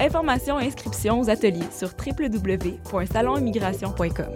Informations 0.00 0.60
et 0.60 0.66
inscriptions 0.66 1.20
aux 1.20 1.28
ateliers 1.28 1.66
sur 1.76 1.88
www.salonimmigration.com. 1.88 4.32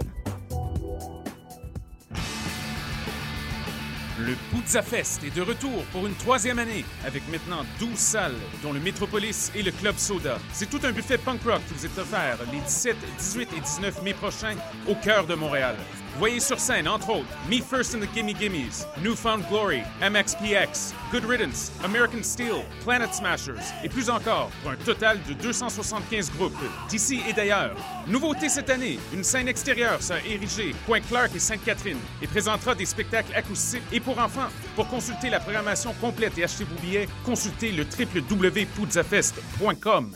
Le 4.19 4.35
Pizza 4.51 4.81
Fest 4.81 5.23
est 5.23 5.33
de 5.35 5.41
retour 5.41 5.83
pour 5.91 6.07
une 6.07 6.13
troisième 6.13 6.59
année, 6.59 6.85
avec 7.05 7.23
maintenant 7.29 7.65
12 7.79 7.97
salles, 7.97 8.35
dont 8.61 8.71
le 8.71 8.79
Métropolis 8.79 9.51
et 9.55 9.63
le 9.63 9.71
Club 9.71 9.97
Soda. 9.97 10.37
C'est 10.53 10.69
tout 10.69 10.79
un 10.83 10.91
buffet 10.91 11.17
punk 11.17 11.41
rock 11.43 11.61
qui 11.67 11.73
vous 11.73 11.85
est 11.85 11.99
offert 11.99 12.37
les 12.51 12.59
17, 12.59 12.95
18 13.17 13.49
et 13.57 13.59
19 13.59 14.03
mai 14.03 14.13
prochains 14.13 14.55
au 14.87 14.95
cœur 14.95 15.25
de 15.25 15.35
Montréal. 15.35 15.75
Voyez 16.19 16.39
sur 16.39 16.59
scène, 16.59 16.87
entre 16.87 17.09
autres, 17.09 17.27
Me 17.49 17.59
First 17.59 17.95
and 17.95 18.01
the 18.01 18.07
Gimme 18.13 18.33
Gimmes, 18.33 18.85
Newfound 19.01 19.43
Glory, 19.49 19.81
MXPX, 19.99 20.93
Good 21.11 21.25
Riddance, 21.25 21.71
American 21.83 22.21
Steel, 22.21 22.63
Planet 22.83 23.11
Smashers 23.13 23.63
et 23.83 23.89
plus 23.89 24.11
encore, 24.11 24.51
pour 24.61 24.69
un 24.71 24.75
total 24.75 25.17
de 25.27 25.33
275 25.33 26.31
groupes 26.33 26.53
d'ici 26.87 27.19
et 27.27 27.33
d'ailleurs. 27.33 27.75
Nouveauté 28.07 28.47
cette 28.47 28.69
année, 28.69 28.99
une 29.11 29.23
scène 29.23 29.47
extérieure 29.47 30.03
sera 30.03 30.19
érigée, 30.19 30.75
Point 30.85 31.01
Clark 31.01 31.31
et 31.35 31.39
Sainte-Catherine, 31.39 31.97
et 32.21 32.27
présentera 32.27 32.75
des 32.75 32.85
spectacles 32.85 33.33
acoustiques 33.33 33.81
et 33.91 33.99
pour 33.99 34.19
enfants. 34.19 34.49
Pour 34.75 34.87
consulter 34.87 35.31
la 35.31 35.39
programmation 35.39 35.95
complète 35.99 36.37
et 36.37 36.43
acheter 36.43 36.65
vos 36.65 36.79
billets, 36.79 37.09
consultez 37.25 37.71
le 37.71 37.85
www.poudzafest.com. 37.85 40.15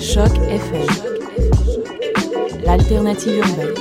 Choc 0.00 0.34
FM, 0.48 0.86
l'alternative 2.64 3.36
urbaine. 3.36 3.74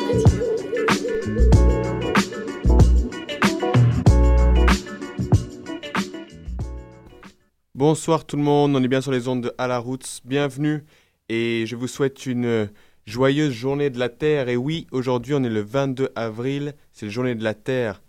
Bonsoir 7.73 8.25
tout 8.25 8.35
le 8.35 8.43
monde, 8.43 8.75
on 8.75 8.83
est 8.83 8.87
bien 8.89 8.99
sur 8.99 9.13
les 9.13 9.29
ondes 9.29 9.43
de 9.43 9.53
À 9.57 9.67
la 9.67 9.79
Roots. 9.79 10.19
Bienvenue 10.25 10.83
et 11.29 11.63
je 11.65 11.77
vous 11.77 11.87
souhaite 11.87 12.25
une 12.25 12.69
joyeuse 13.05 13.53
journée 13.53 13.89
de 13.89 13.99
la 13.99 14.09
Terre. 14.09 14.49
Et 14.49 14.57
oui, 14.57 14.85
aujourd'hui 14.91 15.33
on 15.33 15.43
est 15.43 15.49
le 15.49 15.61
22 15.61 16.09
avril, 16.15 16.73
c'est 16.91 17.05
la 17.05 17.11
journée 17.11 17.35
de 17.35 17.43
la 17.45 17.53
Terre. 17.53 18.01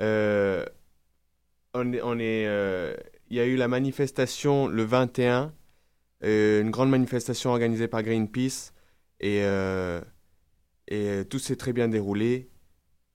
Euh, 0.00 0.64
on 1.74 1.92
est, 1.92 2.00
euh, 2.02 2.96
il 3.30 3.36
y 3.36 3.40
a 3.40 3.46
eu 3.46 3.54
la 3.54 3.68
manifestation 3.68 4.66
le 4.66 4.82
21, 4.82 5.42
euh, 5.44 5.46
une 6.22 6.70
grande 6.70 6.90
manifestation 6.90 7.50
organisée 7.50 7.88
par 7.88 8.02
Greenpeace 8.02 8.72
et, 9.20 9.42
euh, 9.44 10.00
euh, 10.92 11.24
tout 11.24 11.38
s'est 11.38 11.56
très 11.56 11.72
bien 11.72 11.88
déroulé. 11.88 12.50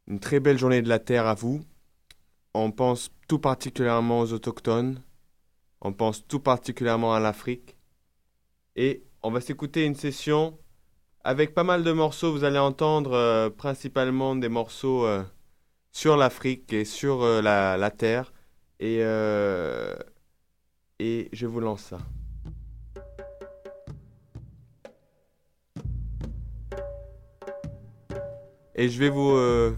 Une 0.07 0.19
très 0.19 0.39
belle 0.39 0.57
journée 0.57 0.81
de 0.81 0.89
la 0.89 0.99
Terre 0.99 1.27
à 1.27 1.33
vous. 1.33 1.61
On 2.53 2.71
pense 2.71 3.09
tout 3.27 3.39
particulièrement 3.39 4.21
aux 4.21 4.33
autochtones. 4.33 5.01
On 5.81 5.93
pense 5.93 6.25
tout 6.27 6.39
particulièrement 6.39 7.13
à 7.13 7.19
l'Afrique. 7.19 7.77
Et 8.75 9.03
on 9.23 9.31
va 9.31 9.41
s'écouter 9.41 9.85
une 9.85 9.95
session 9.95 10.57
avec 11.23 11.53
pas 11.53 11.63
mal 11.63 11.83
de 11.83 11.91
morceaux. 11.91 12.31
Vous 12.31 12.43
allez 12.43 12.59
entendre 12.59 13.13
euh, 13.13 13.49
principalement 13.49 14.35
des 14.35 14.49
morceaux 14.49 15.05
euh, 15.05 15.23
sur 15.91 16.15
l'Afrique 16.15 16.71
et 16.73 16.85
sur 16.85 17.23
euh, 17.23 17.41
la, 17.41 17.91
Terre. 17.91 18.31
Euh, 18.81 19.95
et 20.99 21.29
je 21.33 21.47
vous 21.47 21.59
lance 21.59 21.81
ça. 21.81 21.99
Et 28.77 28.89
je 28.89 28.99
vais 28.99 29.09
vous... 29.09 29.31
euh, 29.31 29.75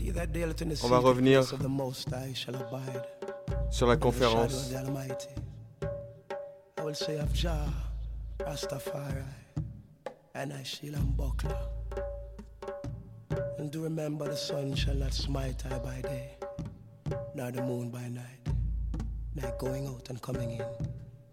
On 0.84 0.88
va 0.90 0.98
revenir 1.00 1.44
sur 3.72 3.88
la 3.88 3.96
conférence. 3.98 4.72
I 6.78 6.82
will 6.84 6.96
say 6.96 7.18
of 7.20 7.34
Jah, 7.34 7.68
Rastafari, 8.40 9.24
and 10.34 10.52
I 10.52 10.64
Shilam 10.64 11.14
Buckler. 11.16 11.56
And 13.60 13.70
do 13.70 13.84
remember 13.84 14.28
the 14.30 14.36
sun 14.36 14.74
shall 14.76 14.96
not 14.96 15.14
smite 15.14 15.64
I 15.66 15.78
by 15.80 16.02
day, 16.02 16.38
nor 17.36 17.52
the 17.52 17.62
moon 17.62 17.90
by 17.92 18.08
night, 18.10 18.48
night 19.36 19.58
going 19.60 19.88
out 19.88 20.10
and 20.10 20.20
coming 20.22 20.52
in 20.52 20.66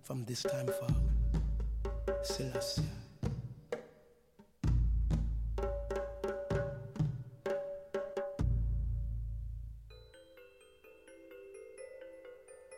from 0.02 0.24
this 0.24 0.42
time 0.42 0.66
forward. 0.66 1.02
Selassie. 2.22 2.82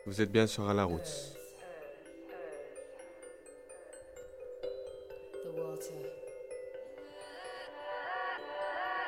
Vous 0.09 0.21
êtes 0.21 0.31
bien 0.31 0.47
sur 0.47 0.67
à 0.67 0.73
la 0.73 0.85
route. 0.85 1.37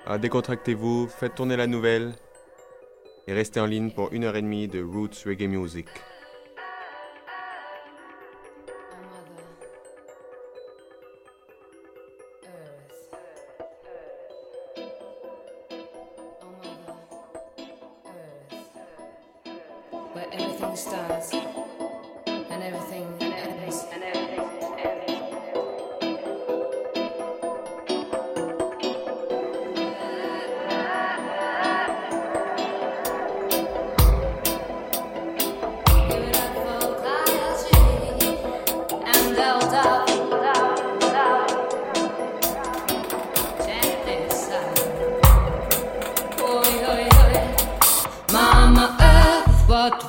Ah, 0.05 0.19
décontractez-vous, 0.19 1.07
faites 1.07 1.33
tourner 1.33 1.57
la 1.57 1.65
nouvelle 1.65 2.13
et 3.25 3.33
restez 3.33 3.59
en 3.59 3.65
ligne 3.65 3.89
pour 3.89 4.13
une 4.13 4.25
heure 4.25 4.35
et 4.35 4.43
demie 4.43 4.67
de 4.67 4.83
Roots 4.83 5.25
Reggae 5.25 5.47
Music. 5.47 5.87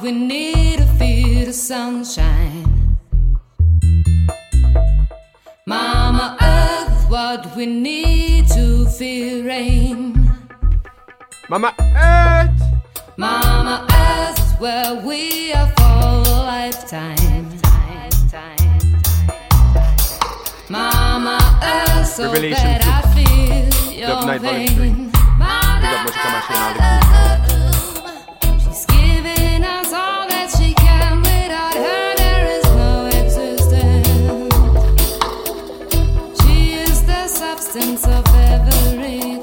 we 0.02 0.10
need 0.10 0.80
a 0.80 0.86
feel 0.98 1.48
of 1.48 1.54
sunshine. 1.54 2.98
Mama 5.64 6.36
Earth, 6.40 7.08
what 7.08 7.54
we 7.54 7.66
need 7.66 8.48
to 8.48 8.86
feel 8.86 9.44
rain. 9.44 10.28
Mama 11.48 11.72
Earth, 11.94 12.62
Mama 13.16 13.86
Earth, 13.92 14.60
where 14.60 14.96
we 15.06 15.52
are 15.52 15.68
for 15.76 15.82
a 15.82 16.22
lifetime. 16.50 17.60
Mama 20.68 21.38
Earth, 21.62 22.08
so 22.08 22.32
that 22.32 22.82
I 22.84 23.02
feel 23.14 23.92
your 23.92 24.40
pain. 24.40 25.12
Mama 25.38 26.08
Earth. 26.08 27.51
essence 37.74 38.06
of 38.06 38.26
every 38.34 39.41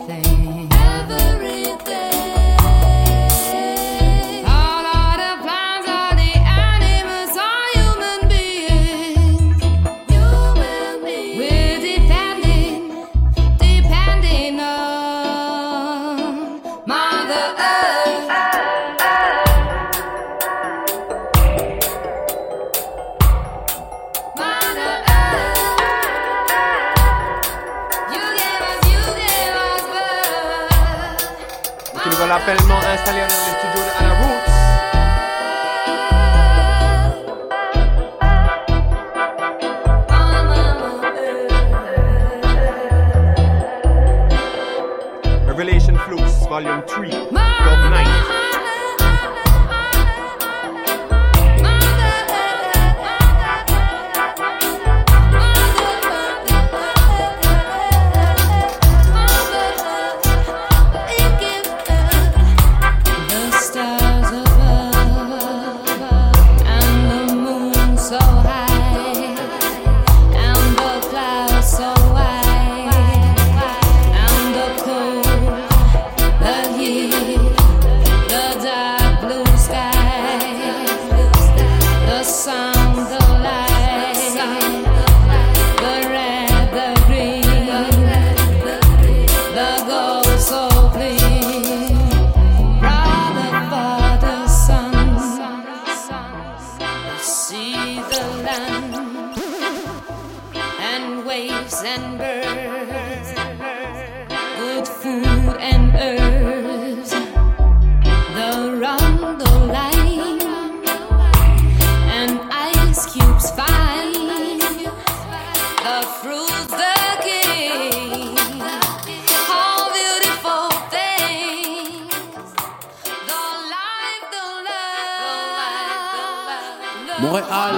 Montréal, 127.21 127.75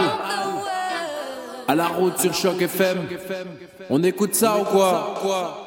à 1.67 1.75
la 1.75 1.88
route 1.88 2.19
sur 2.19 2.33
Choc 2.33 2.62
FM. 2.62 2.98
On 3.89 4.03
écoute 4.03 4.36
ça 4.36 4.57
ou 4.57 4.63
quoi? 4.63 5.61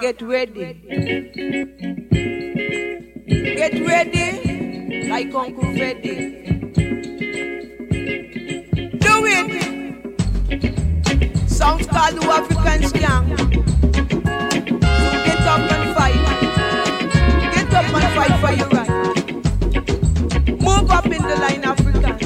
get 0.00 0.22
ready. 0.22 0.72
Get 3.28 3.86
ready 3.86 5.08
like 5.10 5.34
Uncle 5.34 5.74
Freddy. 5.76 6.16
Do 8.98 9.26
it. 9.26 9.50
Sounds 11.50 11.86
called 11.86 12.16
the 12.16 12.22
African 12.32 12.80
skank. 12.88 13.38
So 14.80 15.16
get 15.26 15.40
up 15.46 15.70
and 15.70 15.94
fight. 15.94 16.24
Get 17.54 17.74
up 17.74 17.94
and 17.94 18.08
fight 18.16 18.34
for 18.40 18.52
your 18.56 18.68
right. 18.68 18.92
Move 20.62 20.90
up 20.90 21.06
in 21.06 21.22
the 21.22 21.36
line, 21.36 21.64
African. 21.64 22.18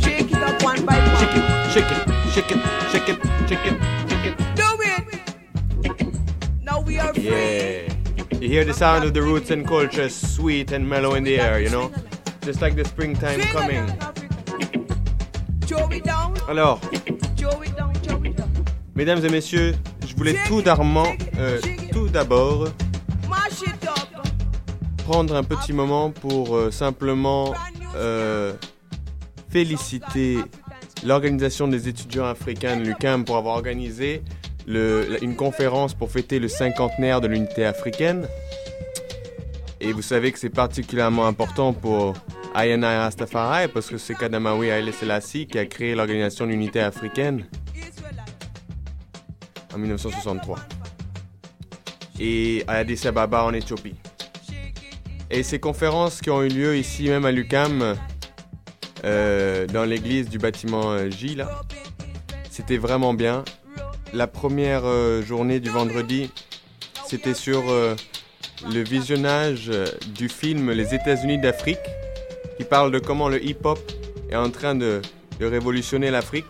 Shake 0.00 0.32
it 0.32 0.42
up 0.42 0.62
one 0.64 0.84
by 0.84 0.98
one. 0.98 1.16
Shake 1.16 1.36
it, 1.36 1.44
shake 1.72 1.92
it, 1.92 1.98
shake 2.32 2.56
it. 2.56 2.71
Hear 8.52 8.66
the 8.66 8.74
sound 8.74 9.02
of 9.02 9.14
the 9.14 9.22
roots 9.22 9.50
and 9.50 9.66
culture 9.66 10.10
sweet 10.10 10.72
and 10.72 10.86
mellow 10.86 11.14
in 11.14 11.24
the 11.24 11.40
air, 11.40 11.58
you 11.58 11.70
know? 11.70 11.90
Just 12.42 12.60
like 12.60 12.76
the 12.76 12.84
springtime 12.84 13.40
coming. 13.50 13.88
Alors, 16.46 16.78
mesdames 18.94 19.24
et 19.24 19.30
messieurs, 19.30 19.74
je 20.06 20.14
voulais 20.14 20.36
tout 20.46 20.60
d'abord, 20.60 21.08
euh, 21.38 21.58
tout 21.92 22.10
d'abord 22.10 22.68
prendre 25.06 25.34
un 25.34 25.44
petit 25.44 25.72
moment 25.72 26.10
pour 26.10 26.54
euh, 26.54 26.70
simplement 26.70 27.54
euh, 27.96 28.52
féliciter 29.48 30.36
l'organisation 31.04 31.68
des 31.68 31.88
étudiants 31.88 32.26
africains 32.26 32.76
de 32.76 32.82
l'UQAM 32.82 33.24
pour 33.24 33.38
avoir 33.38 33.54
organisé 33.54 34.22
une 34.66 35.36
conférence 35.36 35.94
pour 35.94 36.10
fêter 36.10 36.38
le 36.38 36.48
cinquantenaire 36.48 37.20
de 37.20 37.28
l'unité 37.28 37.64
africaine. 37.64 38.26
Et 39.80 39.92
vous 39.92 40.02
savez 40.02 40.30
que 40.32 40.38
c'est 40.38 40.50
particulièrement 40.50 41.26
important 41.26 41.72
pour 41.72 42.14
INI 42.54 42.84
Rastafari 42.84 43.68
parce 43.68 43.88
que 43.88 43.98
c'est 43.98 44.14
Kadamawi 44.14 44.68
Haile 44.68 44.92
Selassie 44.92 45.46
qui 45.46 45.58
a 45.58 45.66
créé 45.66 45.94
l'organisation 45.94 46.46
de 46.46 46.50
l'unité 46.50 46.80
africaine 46.80 47.46
en 49.74 49.78
1963 49.78 50.58
et 52.20 52.62
à 52.68 52.74
Addis 52.74 53.06
Ababa 53.06 53.44
en 53.44 53.52
Éthiopie. 53.52 53.96
Et 55.30 55.42
ces 55.42 55.58
conférences 55.58 56.20
qui 56.20 56.30
ont 56.30 56.42
eu 56.42 56.48
lieu 56.48 56.76
ici 56.76 57.08
même 57.08 57.24
à 57.24 57.32
l'UCAM, 57.32 57.96
euh, 59.04 59.66
dans 59.66 59.84
l'église 59.84 60.28
du 60.28 60.38
bâtiment 60.38 60.92
euh, 60.92 61.10
J, 61.10 61.38
c'était 62.50 62.76
vraiment 62.76 63.14
bien. 63.14 63.42
La 64.14 64.26
première 64.26 64.82
euh, 64.84 65.22
journée 65.22 65.58
du 65.58 65.70
vendredi, 65.70 66.30
c'était 67.06 67.32
sur 67.32 67.70
euh, 67.70 67.96
le 68.70 68.80
visionnage 68.80 69.70
euh, 69.70 69.86
du 70.14 70.28
film 70.28 70.70
Les 70.70 70.94
États-Unis 70.94 71.38
d'Afrique, 71.38 71.78
qui 72.58 72.64
parle 72.64 72.92
de 72.92 72.98
comment 72.98 73.30
le 73.30 73.42
hip-hop 73.42 73.78
est 74.28 74.36
en 74.36 74.50
train 74.50 74.74
de, 74.74 75.00
révolutionner 75.40 76.10
l'Afrique, 76.10 76.44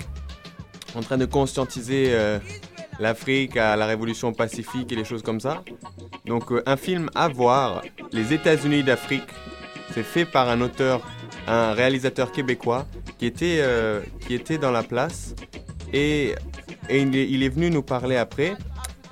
en 0.97 1.03
train 1.03 1.17
de 1.17 1.25
conscientiser 1.25 2.13
l'Afrique 3.01 3.57
à 3.57 3.75
la 3.75 3.87
révolution 3.87 4.35
pacifique 4.35 4.93
et 4.93 4.97
les 4.97 5.05
choses 5.05 5.23
comme 5.23 5.41
ça. 5.41 5.63
Donc 6.27 6.53
un 6.67 6.77
film 6.77 7.09
à 7.15 7.29
voir, 7.29 7.83
Les 8.13 8.35
États-Unis 8.35 8.83
d'Afrique, 8.83 9.31
c'est 9.95 10.03
fait 10.03 10.27
par 10.27 10.51
un 10.51 10.61
auteur, 10.61 11.01
un 11.47 11.73
réalisateur 11.73 12.33
québécois 12.33 12.87
qui 13.19 13.25
était 13.25 14.59
dans 14.61 14.73
la 14.73 14.83
place 14.83 15.35
et, 15.93 16.35
il, 16.91 17.43
est, 17.43 17.49
venu 17.49 17.71
nous 17.71 17.83
parler 17.83 18.17
après. 18.17 18.55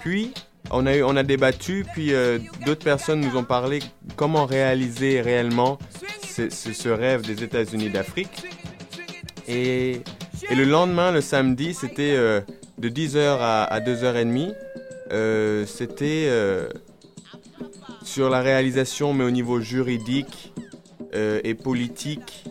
Puis 0.00 0.32
on 0.70 0.86
a, 0.86 0.96
eu, 0.96 1.02
on 1.02 1.16
a 1.16 1.22
débattu, 1.22 1.84
puis 1.92 2.12
euh, 2.12 2.38
d'autres 2.64 2.84
personnes 2.84 3.20
nous 3.20 3.36
ont 3.36 3.44
parlé 3.44 3.80
comment 4.16 4.46
réaliser 4.46 5.20
réellement 5.20 5.78
ce, 6.22 6.88
rêve 6.88 7.22
des 7.22 7.42
États-Unis 7.42 7.90
d'Afrique. 7.90 8.44
Et, 9.48 10.02
le 10.50 10.64
lendemain, 10.64 11.12
le 11.12 11.20
samedi, 11.20 11.74
c'était 11.74 12.14
euh, 12.16 12.40
de 12.78 12.88
10h 12.88 13.38
à, 13.40 13.64
à 13.64 13.80
2h30. 13.80 14.54
Euh, 15.12 15.66
c'était 15.66 16.28
sur 18.02 18.30
la 18.30 18.40
réalisation, 18.40 19.12
mais 19.12 19.24
au 19.24 19.30
niveau 19.30 19.60
juridique 19.60 20.52
et 21.12 21.54
politique, 21.54 22.44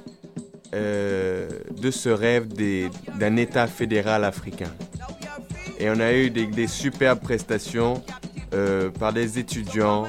euh, 0.73 1.49
de 1.81 1.89
ce 1.89 2.09
rêve 2.09 2.47
d'un 3.17 3.37
État 3.37 3.65
fédéral 3.65 4.23
africain. 4.23 4.71
Et 5.79 5.89
on 5.89 5.99
a 5.99 6.13
eu 6.13 6.29
des, 6.29 6.67
superbes 6.67 7.21
prestations 7.21 8.03
euh, 8.53 8.91
par 8.91 9.11
des 9.13 9.39
étudiants, 9.39 10.05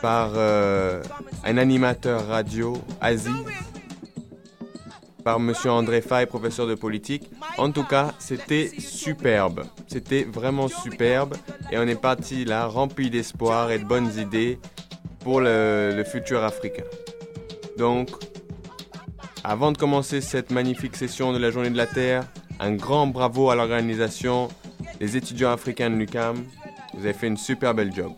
par 0.00 0.32
euh, 0.36 1.02
un 1.44 1.58
animateur 1.58 2.28
radio, 2.28 2.74
Aziz, 3.00 3.32
par 5.24 5.40
Monsieur 5.40 5.72
André 5.72 6.00
Fay, 6.00 6.26
professeur 6.26 6.68
de 6.68 6.76
politique. 6.76 7.28
En 7.58 7.72
tout 7.72 7.84
cas, 7.84 8.12
c'était 8.20 8.70
superbe. 8.78 9.64
C'était 9.88 10.22
vraiment 10.22 10.68
superbe. 10.68 11.34
Et 11.72 11.78
on 11.78 11.88
est 11.88 12.00
parti 12.00 12.44
là, 12.44 12.66
rempli 12.66 13.10
d'espoir 13.10 13.72
et 13.72 13.80
de 13.80 13.84
bonnes 13.84 14.16
idées 14.16 14.60
pour 15.24 15.40
le, 15.40 15.92
le 15.96 16.04
futur 16.04 16.44
africain. 16.44 16.84
Donc, 17.78 18.10
avant 19.48 19.70
de 19.70 19.78
commencer 19.78 20.20
cette 20.20 20.50
magnifique 20.50 20.96
session 20.96 21.32
de 21.32 21.38
la 21.38 21.52
Journée 21.52 21.70
de 21.70 21.76
la 21.76 21.86
Terre, 21.86 22.24
un 22.58 22.72
grand 22.72 23.06
bravo 23.06 23.48
à 23.48 23.54
l'organisation, 23.54 24.48
les 25.00 25.16
étudiants 25.16 25.52
africains 25.52 25.88
de 25.88 25.94
l'UCAM. 25.94 26.44
Vous 26.94 27.04
avez 27.04 27.12
fait 27.12 27.28
une 27.28 27.36
super 27.36 27.72
belle 27.72 27.94
job. 27.94 28.12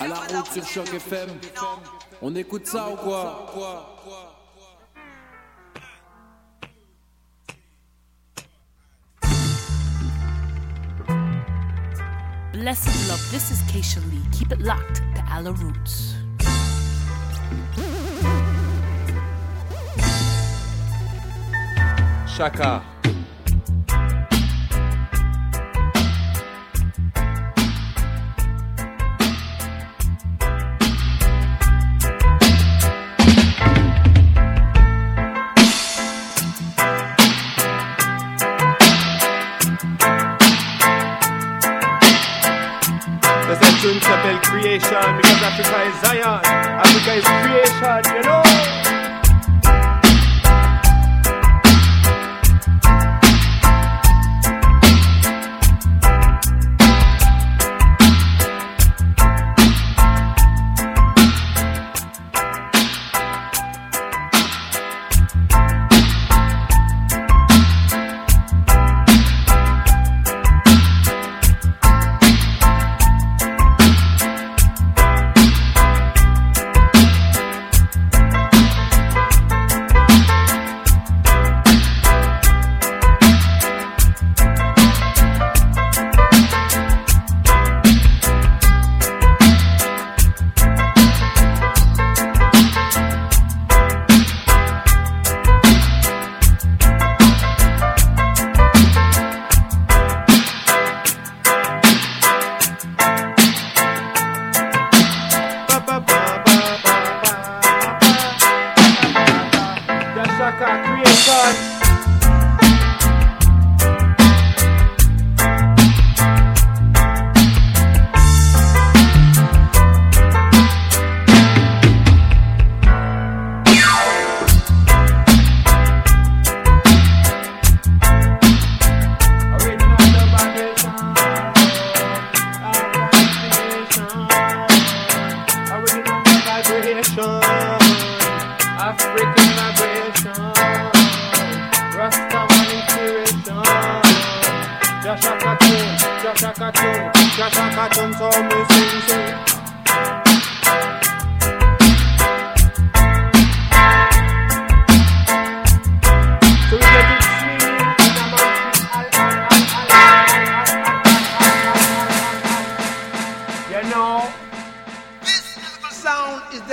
À 0.00 0.06
la 0.06 0.14
route 0.14 0.52
sur 0.52 0.64
CHOQ 0.64 0.96
FM. 0.96 1.28
On 2.22 2.34
écoute 2.36 2.66
ça 2.66 2.88
ou 2.90 2.96
quoi 2.96 3.46
Blessed 12.52 13.08
love, 13.08 13.30
this 13.30 13.50
is 13.50 13.62
Keisha 13.70 14.00
Lee. 14.10 14.22
Keep 14.32 14.52
it 14.52 14.60
locked 14.60 14.96
to 15.14 15.24
Alla 15.30 15.52
Roots. 15.52 16.14
Chaka. 22.36 22.97
20 44.80 45.16
because 45.16 45.42
Africa 45.42 45.82
is 45.88 46.00
Zion. 46.00 46.37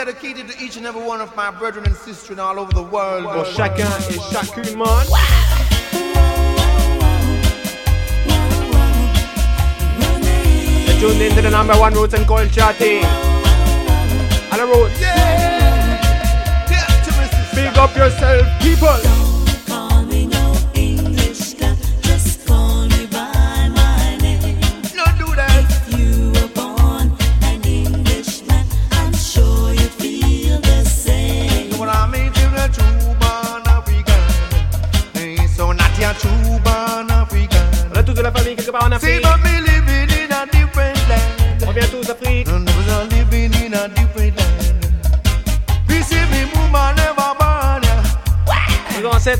dedicated 0.05 0.47
to 0.47 0.63
each 0.63 0.77
and 0.77 0.85
every 0.85 1.01
one 1.01 1.19
of 1.19 1.35
my 1.35 1.49
brethren 1.49 1.83
and 1.85 1.95
sisters 1.95 2.37
all 2.37 2.59
over 2.59 2.71
the 2.71 2.83
world. 2.83 3.23
Pour 3.23 3.43
chacun 3.43 3.89
et 4.11 4.21
chacune, 4.31 4.77
man. 4.77 5.05
You're 10.85 10.99
tuned 10.99 11.21
into 11.21 11.41
the 11.41 11.49
number 11.49 11.73
one 11.73 11.93
roots 11.93 12.13
and 12.13 12.27
culture 12.27 12.71
thing. 12.73 13.03
On 14.51 14.59
the. 14.59 14.95
Yeah. 14.99 15.25
Big 17.55 17.77
up 17.77 17.95
yourself, 17.95 18.45
people. 18.61 19.24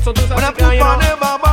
So 0.04 0.12
do 0.12 0.20
something, 0.22 0.70
you 0.72 0.78
know. 0.78 1.45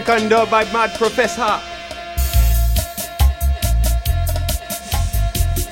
African 0.00 0.30
dub 0.30 0.50
by 0.50 0.64
Mad 0.72 0.94
Professor. 0.96 1.60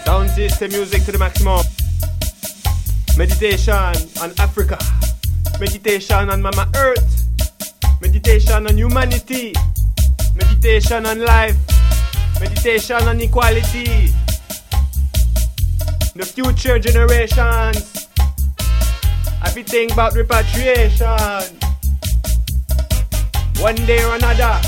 Sound 0.05 0.29
system 0.31 0.71
music 0.71 1.03
to 1.05 1.13
the 1.13 1.19
maximum. 1.19 1.65
Meditation 3.17 3.73
on 4.21 4.33
Africa. 4.39 4.77
Meditation 5.59 6.29
on 6.29 6.43
Mama 6.43 6.69
Earth. 6.77 7.25
Meditation 8.03 8.67
on 8.67 8.77
humanity. 8.77 9.55
Meditation 10.37 11.07
on 11.07 11.25
life. 11.25 11.57
Meditation 12.39 13.09
on 13.09 13.19
equality. 13.23 14.13
The 16.15 16.27
future 16.27 16.79
generations. 16.79 18.09
I 19.41 19.53
be 19.55 19.63
think 19.63 19.93
about 19.93 20.13
repatriation. 20.13 21.58
One 23.69 23.85
day 23.85 24.03
or 24.03 24.15
another, 24.15 24.59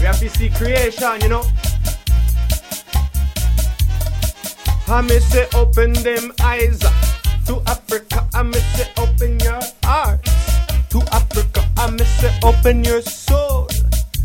we 0.00 0.04
have 0.04 0.18
to 0.18 0.28
see 0.30 0.50
creation, 0.50 1.20
you 1.22 1.28
know. 1.28 1.44
I 4.88 5.00
may 5.00 5.20
say 5.20 5.46
open 5.54 5.92
them 5.92 6.32
eyes 6.42 6.80
to 7.46 7.62
Africa. 7.68 8.26
I 8.34 8.42
may 8.42 8.58
say 8.74 8.90
open 8.98 9.38
your 9.38 9.60
heart 9.84 10.24
to 10.90 10.98
Africa. 11.12 11.64
I 11.76 11.90
may 11.90 12.02
say 12.02 12.36
open 12.42 12.82
your 12.82 13.00
soul 13.00 13.68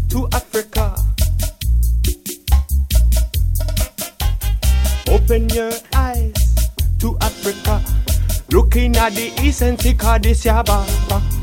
to 0.09 0.27
Africa. 0.33 0.95
Open 5.11 5.47
your 5.49 5.73
eyes 5.93 6.33
to 6.97 7.15
Africa. 7.21 7.85
Looking 8.49 8.97
at 8.97 9.13
the 9.13 9.31
east 9.43 9.61
and 9.61 9.79
see 9.79 9.95
Addis 10.01 10.47
Ababa. 10.47 11.34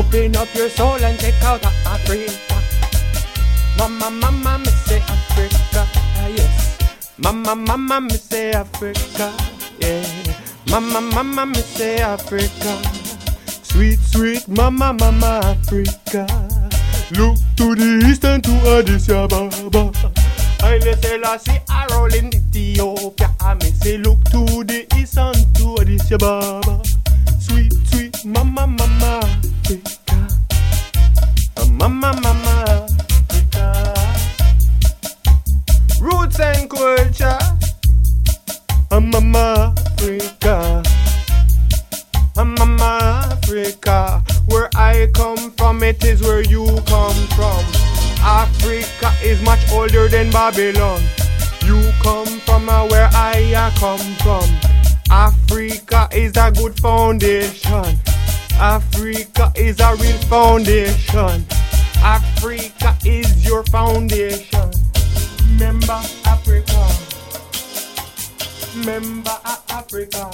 Open 0.00 0.34
up 0.34 0.48
your 0.54 0.70
soul 0.70 0.96
and 1.04 1.18
take 1.18 1.42
out 1.44 1.62
Africa. 1.84 2.32
Mama, 3.76 4.10
mama, 4.10 4.58
me 4.58 4.70
say 4.86 4.98
Africa. 5.00 5.86
Yes. 6.34 6.78
Mama, 7.18 7.54
mama, 7.54 8.00
me 8.00 8.16
say 8.16 8.52
Africa. 8.52 9.30
Yeah. 9.78 10.06
Mama, 10.70 11.02
mama, 11.02 11.44
me 11.44 11.60
say 11.60 11.98
Africa. 11.98 12.72
Sweet, 13.62 13.98
sweet 13.98 14.48
mama, 14.48 14.94
mama, 14.94 15.42
Africa. 15.44 16.26
Look 17.12 17.36
to 17.56 17.74
the 17.74 18.06
east 18.08 18.24
and 18.24 18.42
to 18.42 18.52
Addis 18.78 19.10
Ababa. 19.10 19.92
I 20.62 20.78
may 20.78 20.94
say 20.94 21.18
Lassie 21.18 21.60
I 21.68 21.86
roll 21.92 22.14
in 22.14 22.28
Ethiopia. 22.34 23.36
I 23.42 23.52
may 23.52 23.70
say 23.72 23.98
look 23.98 24.24
to 24.32 24.64
the 24.64 24.86
east 24.96 25.18
and 25.18 25.54
to 25.56 25.76
Addis 25.78 26.10
Ababa. 26.10 26.79
It 45.90 46.04
is 46.04 46.22
where 46.22 46.42
you 46.42 46.64
come 46.86 47.20
from. 47.34 47.62
Africa 48.22 49.10
is 49.24 49.42
much 49.42 49.58
older 49.72 50.06
than 50.06 50.30
Babylon. 50.30 51.02
You 51.64 51.78
come 52.00 52.38
from 52.46 52.68
uh, 52.68 52.86
where 52.86 53.10
I 53.12 53.52
uh, 53.54 53.70
come 53.76 54.06
from. 54.22 54.46
Africa 55.10 56.08
is 56.12 56.36
a 56.36 56.52
good 56.52 56.78
foundation. 56.78 57.98
Africa 58.54 59.52
is 59.56 59.80
a 59.80 59.96
real 59.96 60.20
foundation. 60.34 61.44
Africa 61.96 62.96
is 63.04 63.44
your 63.44 63.64
foundation. 63.64 64.70
Remember 65.50 66.00
Africa. 66.24 66.82
Remember 68.76 69.36
Africa. 69.70 70.30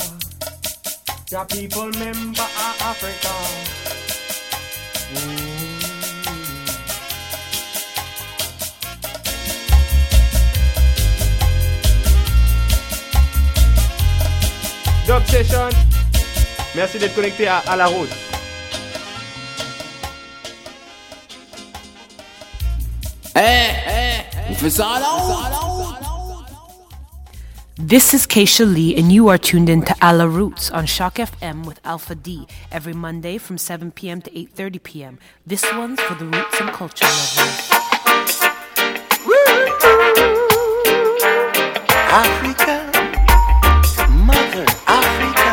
The 1.30 1.46
people 1.48 1.86
remember 1.92 2.42
uh, 2.42 2.92
Africa. 2.92 3.85
Dub 15.06 15.24
Session. 15.28 15.68
Merci 16.74 16.98
d'être 16.98 17.14
connecté 17.14 17.46
à, 17.46 17.76
la 17.76 17.86
route. 17.86 18.10
Eh, 23.36 24.50
on 24.50 24.54
fait 24.54 24.70
ça 24.70 24.88
à 24.88 25.00
la. 25.00 26.15
This 27.78 28.14
is 28.14 28.26
Keisha 28.26 28.64
Lee, 28.64 28.96
and 28.96 29.12
you 29.12 29.28
are 29.28 29.36
tuned 29.36 29.68
in 29.68 29.82
to 29.82 29.94
Ala 30.02 30.26
Roots 30.26 30.70
on 30.70 30.86
CHOQ 30.86 31.26
FM 31.28 31.66
with 31.66 31.78
Alpha 31.84 32.14
D 32.14 32.46
every 32.72 32.94
Monday 32.94 33.36
from 33.36 33.58
7 33.58 33.90
p.m. 33.92 34.22
to 34.22 34.30
8:30 34.30 34.82
p.m. 34.82 35.18
This 35.46 35.62
one's 35.74 36.00
for 36.00 36.14
the 36.14 36.24
roots 36.24 36.58
and 36.58 36.70
culture 36.70 37.04
lovers. 37.04 37.68
Africa, 42.16 42.80
Mother 44.24 44.64
Africa, 44.88 45.50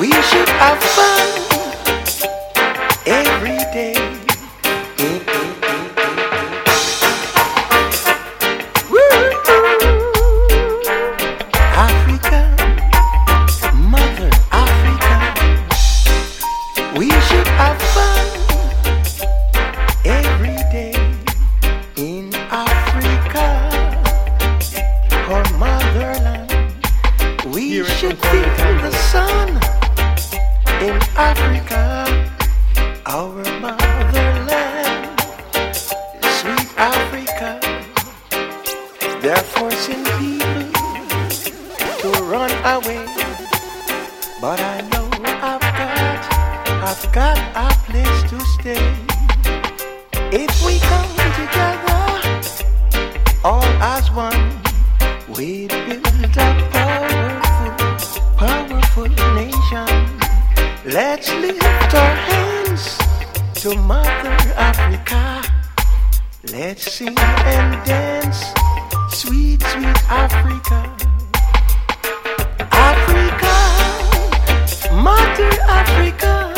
we 0.00 0.10
should 0.10 0.48
have 0.48 0.82
fun 0.82 1.51
If 50.34 50.64
we 50.64 50.78
come 50.78 51.10
together, 51.36 52.00
all 53.44 53.62
as 53.82 54.10
one. 54.12 54.62
We 55.36 55.68
Let's 60.92 61.32
lift 61.32 61.94
our 61.94 62.14
hands 62.28 62.98
to 63.62 63.74
Mother 63.74 64.36
Africa. 64.58 65.42
Let's 66.52 66.92
sing 66.92 67.16
and 67.18 67.86
dance, 67.86 68.52
sweet, 69.08 69.62
sweet 69.62 69.96
Africa. 70.10 70.94
Africa, 72.70 73.54
Mother 74.92 75.50
Africa. 75.62 76.51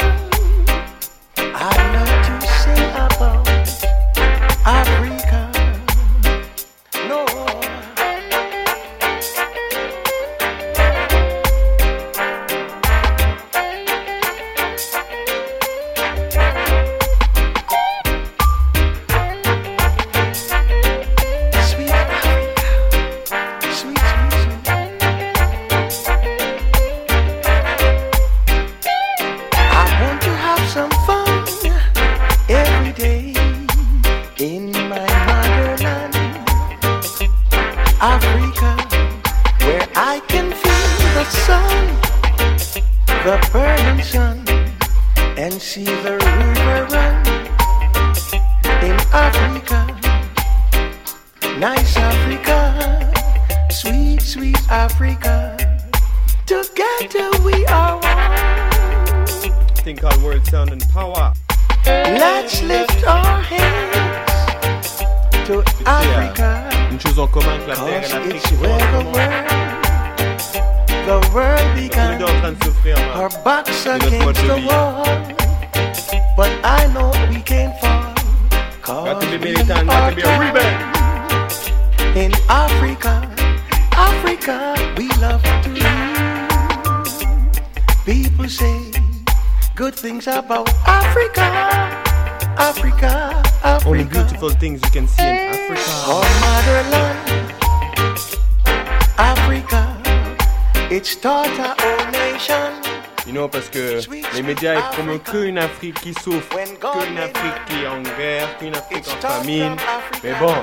Les 104.45 104.53
médias 104.53 104.75
ils 104.75 104.83
promettent 104.95 105.25
qu'une 105.25 105.57
Afrique 105.57 105.99
qui 106.03 106.13
souffre, 106.13 106.51
qu'une 106.51 107.17
Afrique 107.17 107.65
qui 107.67 107.83
est 107.83 107.87
en 107.87 108.03
guerre, 108.03 108.59
qu'une 108.59 108.77
Afrique 108.77 109.07
en 109.09 109.17
famine. 109.27 109.75
Mais 110.23 110.35
bon, 110.39 110.55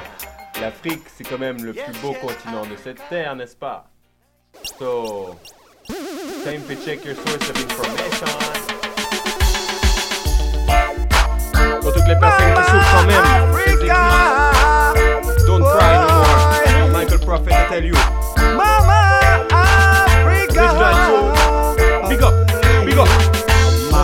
l'Afrique 0.61 1.01
c'est 1.17 1.23
quand 1.23 1.39
même 1.39 1.63
le 1.63 1.73
plus 1.73 1.99
beau 1.99 2.13
continent 2.13 2.63
de 2.69 2.75
cette 2.83 3.01
terre, 3.09 3.35
n'est-ce 3.35 3.55
pas? 3.55 3.85
So, 4.77 5.35
time 6.43 6.61
to 6.67 6.75
check 6.85 7.03
your 7.05 7.15
source 7.15 7.49
of 7.49 7.57
information. 7.57 8.27
Pour 11.81 11.91
toutes 11.91 12.07
les 12.07 12.19
personnes 12.19 12.53
qui 12.53 12.63
souffrent 12.69 12.91
quand 12.97 13.07
même, 13.07 13.25
don't 15.47 15.63
cry 15.63 15.95
no 15.97 16.07
more. 16.19 16.89
Michael 16.91 17.19
Prophet 17.19 17.51
I 17.51 17.67
tell 17.67 17.83
you. 17.83 17.95
Mama 18.55 19.19
Africa. 19.49 21.40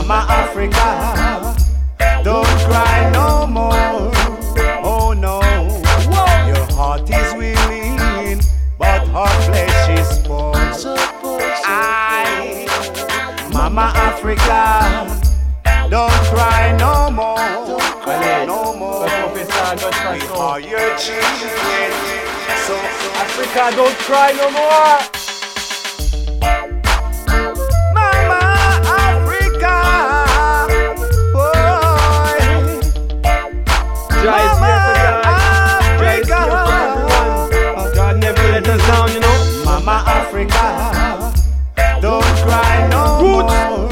Mama 0.08 0.26
Africa, 0.30 1.54
don't 2.24 2.46
cry 2.46 3.10
no 3.12 3.46
more. 3.46 4.10
Oh 4.82 5.12
no, 5.12 5.42
your 6.48 6.66
heart 6.78 7.10
is 7.10 7.34
willing, 7.34 8.40
but 8.80 9.06
her 9.06 9.42
flesh 9.44 10.00
is 10.00 10.20
poor. 10.26 10.54
I, 11.66 12.68
Mama 13.52 13.92
Africa, 13.96 15.20
don't 15.90 16.10
cry 16.32 16.78
no 16.80 17.12
more. 17.12 17.82
Cry 18.00 18.46
no 18.46 18.74
more. 18.78 19.04
We 19.04 20.22
are 20.38 20.62
your 20.62 20.98
children, 20.98 21.92
so 22.64 22.78
Africa, 23.20 23.76
don't 23.76 23.98
cry 23.98 24.32
no 24.32 24.52
more. 24.52 25.27
God 37.94 38.20
never 38.20 38.42
let 38.52 38.68
us 38.68 38.88
down, 38.88 39.12
you 39.12 39.20
know. 39.20 39.64
Mama 39.66 40.04
Africa, 40.08 41.34
don't 42.02 42.24
cry 42.24 42.88
no 42.90 43.22
more. 43.22 43.87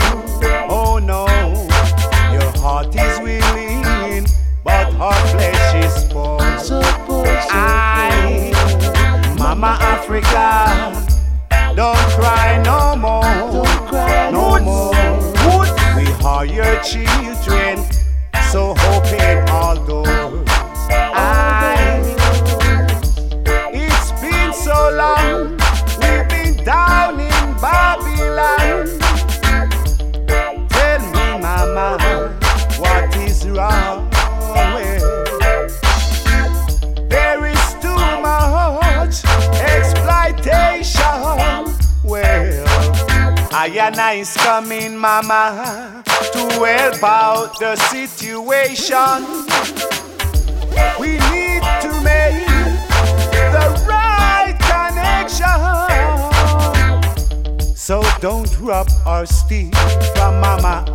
or 59.15 59.25
steal 59.25 59.71
from 60.15 60.41
Mama 60.41 60.86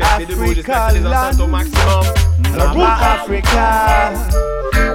Africa 0.00 0.90
land. 1.02 1.38
Mama 1.38 2.98
Africa, 3.12 4.14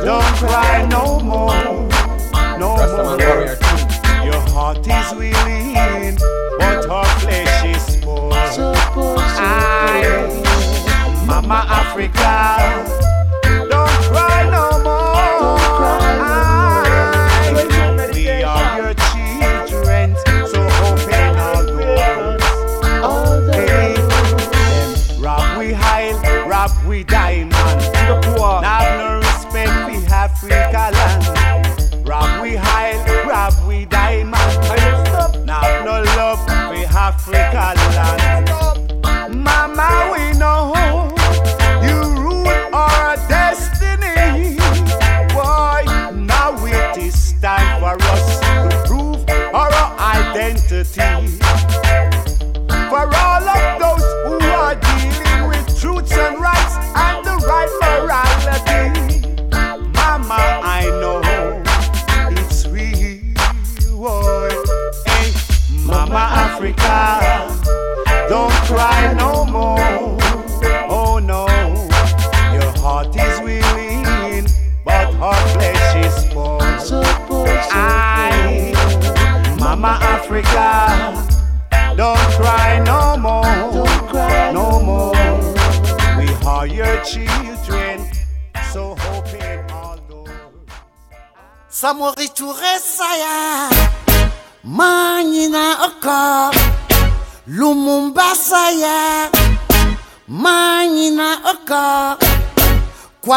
don't 0.06 0.24
cry 0.38 0.86
no 0.90 1.20
more. 1.20 1.89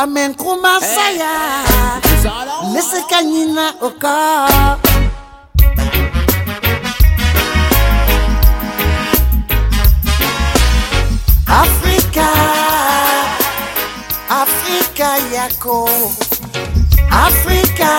Amen 0.02 0.34
kumasaya 0.34 1.32
Leseka 2.74 3.06
kanina 3.22 3.70
oka? 3.80 4.14
Africa, 11.46 12.28
Africa 14.28 15.08
yako. 15.32 15.88
Africa, 17.10 17.92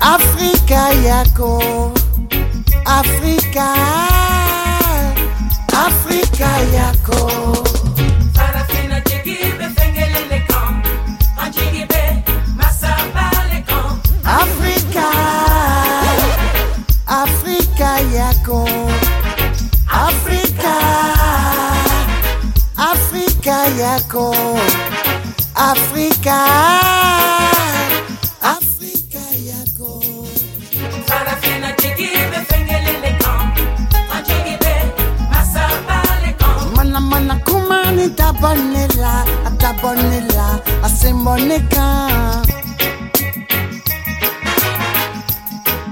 Africa 0.00 0.80
yako. 1.04 1.92
Africa, 2.86 3.68
Africa 5.72 6.50
yako. 6.74 7.57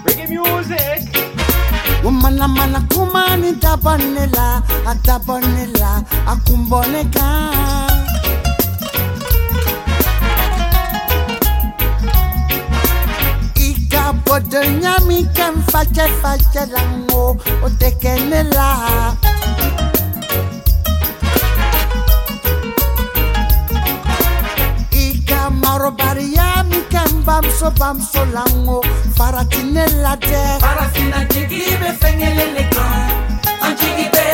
Reggae 0.04 0.26
music. 0.28 1.02
Mana 2.22 2.48
mana 2.48 2.80
kumani 2.90 3.52
tabonela, 3.60 4.62
tabonela, 5.04 6.04
akumboneka. 6.26 7.26
Ika 13.68 14.12
bodo 14.24 14.60
nyami 14.80 15.24
kem 15.34 15.54
fache 15.70 16.06
fache 16.22 16.62
lango, 16.74 17.36
otekenela. 17.64 18.66
Bamso 27.36 27.70
bamso 27.72 28.24
lango, 28.32 28.80
faratinela 29.14 30.16
de. 30.16 30.58
Farafina 30.58 31.20
jigibe 31.28 31.92
fengelele 32.00 32.64
kom, 32.72 33.36
anjigibe 33.60 34.24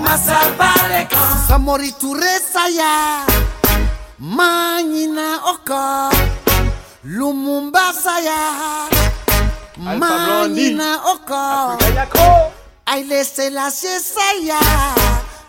masabale 0.00 1.06
kom. 1.10 1.46
Samori 1.48 1.92
turesa 2.00 2.68
ya. 2.72 3.26
Manyina 4.18 5.40
oko 5.52 6.10
Lumumba 7.04 7.92
saya 7.92 8.88
Manyina 9.76 11.00
oko 11.12 11.76
Haile 12.86 13.24
Selassie 13.24 14.00
saya 14.00 14.60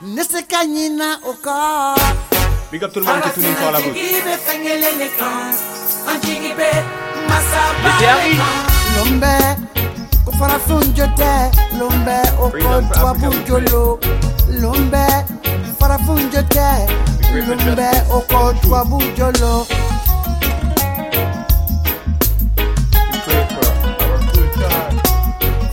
Nesekanyina 0.01 1.19
oko 1.23 1.95
Big 2.69 2.83
up 2.83 2.91
tout 2.91 2.99
le 2.99 3.05
monde 3.05 3.21
qui 3.21 3.29
tourne 3.39 3.55
sur 3.55 3.71
la 3.71 3.79
route. 3.79 3.95
Jigibe 3.95 4.37
fengelele 4.45 5.09
kom, 5.17 5.53
anjigibe 7.27 7.79
masabale 7.83 8.37
kom. 8.37 8.65
Lombe 8.97 9.35
Kufara 10.25 10.59
funjote 10.59 11.51
Lombe 11.79 12.17
oko 12.39 12.81
twa 12.93 13.13
bunjolo 13.13 13.99
Lombe 14.61 15.05
Fara 15.79 15.97
funjote 15.97 16.67
Lombe 17.47 17.89
oko 18.11 18.53
twa 18.61 18.85
bunjolo 18.85 19.65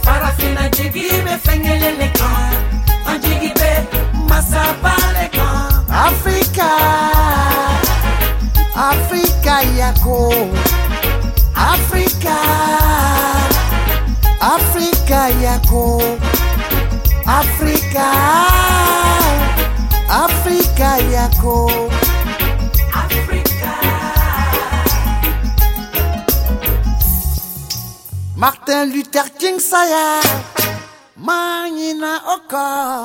Farafina 0.02 0.68
jigibe 0.68 1.38
fengelele 1.44 2.08
kom, 2.18 2.52
anjigibe 3.06 3.70
masabale 4.28 5.30
kom. 5.32 5.84
Africa, 5.90 6.70
Africa 8.76 9.54
yako, 9.78 10.32
Africa, 17.26 18.08
Africa 20.08 20.98
yako. 21.12 21.90
Martin 28.36 28.92
Luther 28.92 29.28
King 29.38 29.58
saya, 29.60 30.20
Mangina 31.16 32.20
oko, 32.34 33.04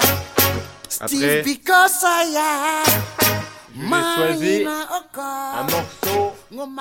Steve 0.89 1.43
Biko 1.43 1.87
saya. 1.87 2.83
j'ai 3.79 4.15
choisi 4.15 4.65
un 4.65 5.63
morceau 5.63 6.33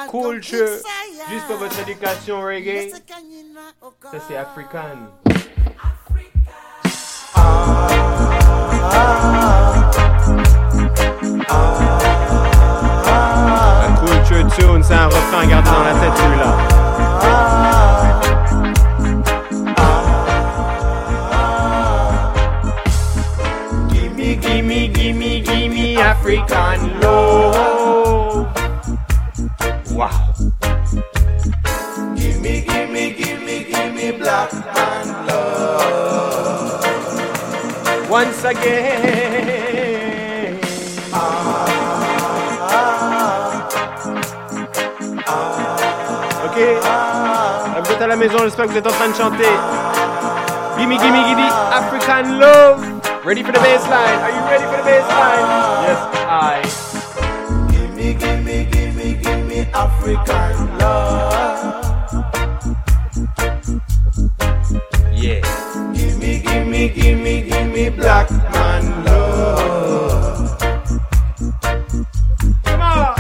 cool 0.09 0.43
jeu 0.43 0.83
juste 1.31 1.47
pour 1.47 1.57
votre 1.57 1.79
éducation 1.81 2.41
reggae. 2.43 2.91
Ça 2.91 4.19
c'est 4.29 4.37
African. 4.37 5.09
Tune, 14.59 14.83
c'est 14.83 14.95
un 14.95 15.07
refrain 15.07 15.49
à 15.51 15.63
dans 15.63 15.85
la 15.85 15.95
tête 15.95 16.17
celui-là. 16.17 16.53
Gimme, 23.89 24.41
gimme, 24.41 24.93
gimme, 24.93 25.43
gimme 25.45 25.99
African 26.01 26.81
love. 27.03 27.78
Once 38.19 38.43
again. 38.45 40.59
Ok. 46.45 46.59
Alors, 46.83 47.85
Vous 47.85 47.93
êtes 47.93 48.03
à 48.03 48.07
la 48.09 48.17
maison, 48.17 48.39
j'espère 48.43 48.65
que 48.67 48.73
vous 48.73 48.79
êtes 48.79 48.87
en 48.89 48.91
train 48.91 49.09
de 49.11 49.15
chanter. 49.15 49.45
Gimme, 50.79 50.99
gimme, 50.99 51.25
gimme 51.27 51.49
African 51.73 52.41
love. 52.41 52.85
Ready 53.25 53.45
for 53.45 53.53
the 53.53 53.61
bass 53.61 53.87
line? 53.89 54.19
Are 54.21 54.33
you 54.33 54.43
ready 54.51 54.65
for 54.65 54.79
the 54.79 54.83
bass 54.83 55.07
line? 55.15 55.47
Yes, 55.87 55.99
I. 56.29 56.63
Gimme, 57.71 58.15
gimme, 58.15 58.65
gimme, 58.65 59.15
gimme 59.23 59.69
African 59.73 60.69
love. 60.81 61.98
Gimme, 66.79 66.95
gimme, 66.95 67.43
gimme, 67.43 67.91
black 67.91 68.31
man 68.31 69.05
love. 69.05 70.61
Come 72.63 72.81
on. 72.81 73.17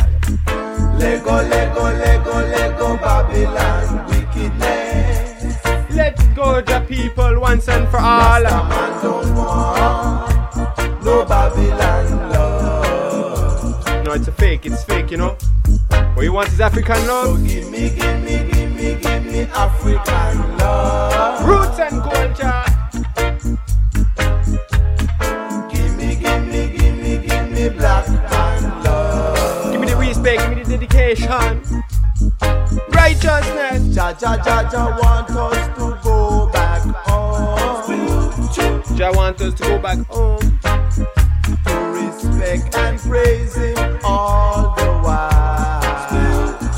Lego, 0.96 1.42
Lego, 1.42 1.82
Lego, 1.82 2.34
Lego, 2.54 2.96
Babylon 2.98 4.06
wickedness. 4.06 5.56
Let's 5.90 6.22
go, 6.36 6.60
the 6.60 6.84
people, 6.86 7.40
once 7.40 7.68
and 7.68 7.88
for 7.88 7.98
all. 7.98 8.42
man 8.44 9.02
don't 9.02 9.34
want 9.34 11.04
no 11.04 11.24
Babylon 11.24 12.30
love. 12.30 14.04
No, 14.04 14.12
it's 14.12 14.28
a 14.28 14.32
fake, 14.32 14.66
it's 14.66 14.84
fake, 14.84 15.10
you 15.10 15.16
know. 15.16 15.36
What 16.14 16.22
you 16.22 16.32
want 16.32 16.48
is 16.50 16.60
African 16.60 17.04
love. 17.08 17.26
So 17.26 17.44
Gimme, 17.44 17.90
gimme, 17.90 18.52
gimme, 18.52 18.94
gimme 19.02 19.48
African 19.50 20.58
love. 20.58 21.44
Roots 21.44 21.80
and 21.80 22.00
culture. 22.04 22.67
Give 30.98 31.08
me 31.08 31.14
the 31.14 31.28
dedication. 31.28 31.62
Righteousness. 32.90 33.96
Ja, 33.96 34.14
ja, 34.20 34.36
ja, 34.44 34.70
ja 34.72 34.96
want 34.98 35.30
us 35.30 35.68
to 35.76 35.98
go 36.02 36.46
back 36.52 36.82
home. 37.06 37.78
Jah 38.96 39.12
want 39.14 39.40
us 39.40 39.54
to 39.54 39.62
go 39.64 39.78
back 39.78 39.98
home. 40.08 40.38
To 41.64 41.74
respect 41.92 42.74
and 42.76 42.98
praise 43.00 43.54
him 43.54 43.98
all 44.04 44.74
the 44.76 44.86
while. 45.02 45.78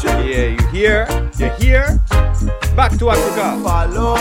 Yeah, 0.03 0.47
you 0.47 0.67
hear? 0.69 1.07
You 1.39 1.51
hear? 1.59 2.01
Back 2.77 2.99
to 2.99 3.11
Africa. 3.11 3.59
Follow 3.63 4.17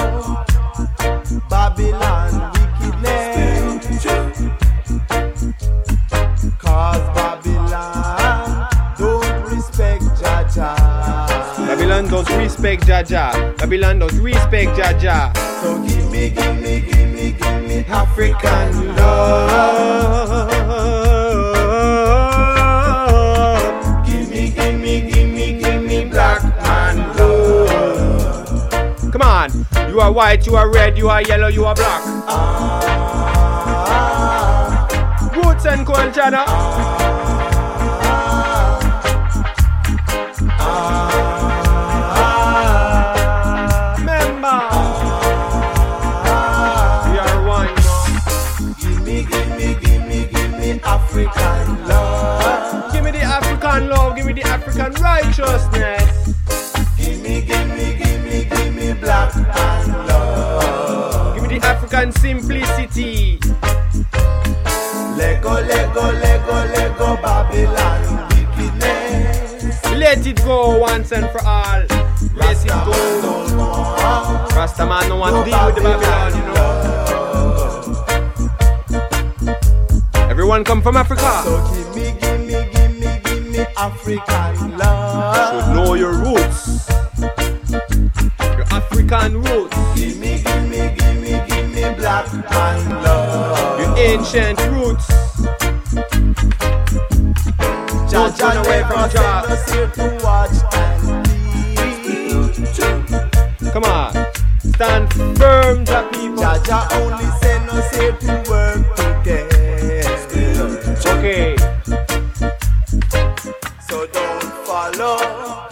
Babylon 1.50 2.59
respect 12.28 12.86
Jah 12.88 13.04
Jah. 13.04 13.54
Babylon 13.58 14.00
don't 14.00 14.14
respect 14.20 14.76
Jah 14.76 14.94
Jah. 15.00 15.32
So 15.62 15.82
give 15.84 16.12
me, 16.12 16.30
give 16.30 16.58
me, 16.62 16.82
give 16.82 17.10
me, 17.10 17.32
give 17.32 17.64
me 17.64 17.86
African 17.88 18.96
love. 18.96 20.50
Give 24.06 24.30
me, 24.30 24.50
give 24.50 24.80
me, 24.80 25.02
give 25.10 25.30
me, 25.30 25.54
give 25.60 25.84
me 25.84 26.06
black 26.06 26.44
man 26.44 26.98
love. 27.18 29.12
Come 29.12 29.22
on. 29.22 29.52
You 29.90 30.00
are 30.02 30.12
white, 30.12 30.46
you 30.46 30.56
are 30.56 30.72
red, 30.72 30.98
you 30.98 31.10
are 31.10 31.22
yellow, 31.22 31.48
you 31.48 31.66
are 31.66 31.76
black. 31.76 32.02
Ah. 32.28 32.86
Roots 35.36 35.66
and 35.66 35.86
culture 35.86 36.32
Go 70.70 70.78
once 70.78 71.12
and 71.12 71.28
for 71.32 71.42
all. 71.44 71.82
Let 72.36 72.64
it 72.64 72.70
go. 72.86 72.92
Rasta 74.56 74.86
man 74.86 75.10
no 75.10 75.16
want 75.16 75.36
to 75.36 75.44
deal 75.50 75.66
with 75.66 75.74
the 75.74 75.82
Babylon, 75.82 76.32
you 76.38 76.44
know. 80.14 80.30
Everyone 80.30 80.64
come 80.64 80.84
from 80.84 80.96
Africa. 80.96 81.42
So 81.44 81.58
give 81.74 81.96
me, 81.96 82.12
give 82.22 82.42
me, 82.42 82.70
give 82.72 82.94
me, 83.00 83.20
give 83.24 83.48
me 83.48 83.66
African 83.78 84.78
love. 84.78 85.66
Should 85.66 85.74
know 85.74 85.96
your 85.96 86.14
roots. 86.14 86.88
Your 88.40 88.68
African 88.70 89.42
roots. 89.42 89.76
Give 89.96 90.20
me, 90.20 90.38
give 90.44 90.70
me, 90.70 90.94
give 90.96 91.18
me, 91.20 91.32
give 91.48 91.68
me 91.74 91.82
black 91.96 92.32
man 92.32 93.04
love. 93.04 93.80
Your 93.80 93.98
ancient 93.98 94.60
roots. 94.70 95.08
Don't 98.12 98.40
run 98.40 98.58
away 98.66 98.82
from 98.84 99.10
Jah. 99.10 100.19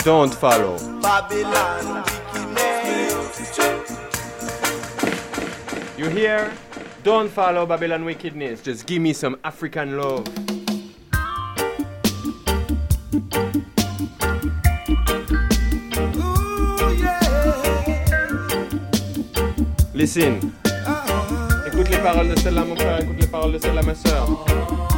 Don't 0.08 0.34
follow. 0.34 0.78
Babylon 1.02 2.06
wickedness. 2.56 3.60
You 5.98 6.08
hear? 6.08 6.54
Don't 7.04 7.30
follow 7.30 7.66
Babylon 7.66 8.06
wickedness. 8.06 8.62
Just 8.62 8.86
give 8.86 9.02
me 9.02 9.12
some 9.12 9.36
African 9.44 9.98
love. 9.98 10.26
Listen. 19.94 20.40
Écoute 21.68 21.90
les 21.90 21.98
paroles 21.98 22.30
de 22.30 22.40
celle-là, 22.40 22.64
mon 22.64 22.78
frère. 22.78 23.02
Écoute 23.02 23.20
les 23.20 23.28
paroles 23.28 23.52
de 23.52 23.58
celle-là, 23.58 23.82
ma 23.82 23.94
soeur. 23.94 24.97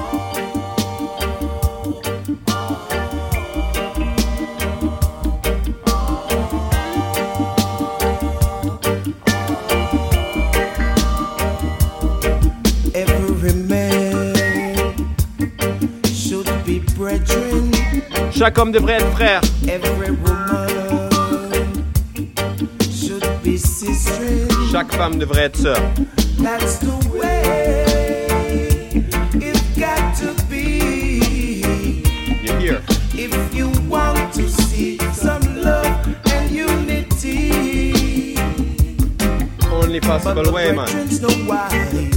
ça 18.50 18.52
comme 18.52 18.72
devrait 18.72 18.94
être 18.94 19.12
frère. 19.12 19.42
Chaque 24.72 24.92
femme 24.94 25.20
devrait 25.20 25.44
être 25.44 25.58
sœur. 25.58 25.78
If 33.22 33.54
you 33.54 33.70
want 33.90 34.34
to 34.34 34.48
see 34.48 34.98
some 35.14 35.42
love 35.62 35.86
and 36.32 36.50
unity, 36.50 38.36
only 39.72 40.00
possible 40.00 40.52
way, 40.54 40.72
man. 40.72 42.09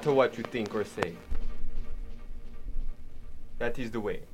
Matter 0.00 0.14
what 0.14 0.38
you 0.38 0.44
think 0.44 0.74
or 0.74 0.82
say. 0.82 1.12
That 3.58 3.78
is 3.78 3.90
the 3.90 4.00
way. 4.00 4.29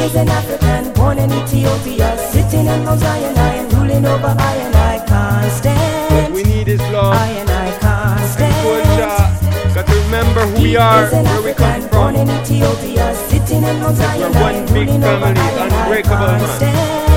is 0.00 0.14
an 0.14 0.28
African, 0.28 0.92
born 0.94 1.18
in 1.18 1.30
Ethiopia, 1.30 2.16
sitting 2.32 2.68
on 2.68 2.84
Mount 2.84 3.00
Zion, 3.00 3.68
ruling 3.70 4.06
over 4.06 4.34
I 4.38 4.54
and 4.56 4.76
I 4.76 4.96
constant. 5.06 6.12
What 6.12 6.32
we 6.32 6.42
need 6.42 6.68
is 6.68 6.80
love. 6.90 7.14
I 7.14 7.26
and 7.26 7.50
I 7.50 7.68
constant. 7.78 8.52
And 8.52 8.86
culture. 8.86 9.74
Got 9.74 9.86
to 9.86 9.94
remember 10.04 10.46
who 10.46 10.62
we 10.62 10.76
are, 10.76 11.06
where 11.10 11.42
we 11.42 11.52
come 11.52 11.82
from. 11.82 11.90
Born 11.90 12.16
in 12.16 12.30
Ethiopia, 12.30 13.14
sitting 13.14 13.64
on 13.64 13.80
Mount 13.80 13.96
Zion, 13.96 14.32
one 14.34 14.66
big 14.72 14.88
family, 14.88 15.40
unbreakable. 15.64 16.38
Man. 16.62 17.09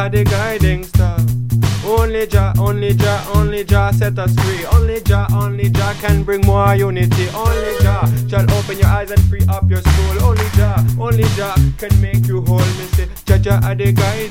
had 0.00 0.12
the 0.12 0.24
guiding 0.24 0.82
star. 0.84 1.18
Only 1.84 2.26
Jah, 2.26 2.54
only 2.58 2.94
Jah, 2.94 3.22
only 3.34 3.64
Jah 3.64 3.92
set 3.92 4.18
us 4.18 4.34
free. 4.40 4.64
Only 4.72 5.00
Jah, 5.02 5.26
only 5.34 5.68
Jah 5.68 5.94
can 6.00 6.22
bring 6.22 6.40
more 6.46 6.74
unity. 6.74 7.28
Only 7.34 7.72
Jah 7.82 8.08
shall 8.28 8.50
open 8.56 8.78
your 8.78 8.86
eyes 8.86 9.10
and 9.10 9.20
free 9.28 9.44
up 9.48 9.68
your 9.68 9.82
soul. 9.82 10.24
Only 10.28 10.48
Jah, 10.56 10.76
only 10.98 11.24
Jah 11.36 11.54
can 11.76 11.92
make 12.00 12.26
you 12.26 12.40
whole. 12.42 12.70
Me 12.78 12.86
say, 12.96 13.08
Jah 13.26 13.38
Jah 13.38 13.60
had 13.62 13.78
the 13.78 13.92
guiding. 13.92 14.29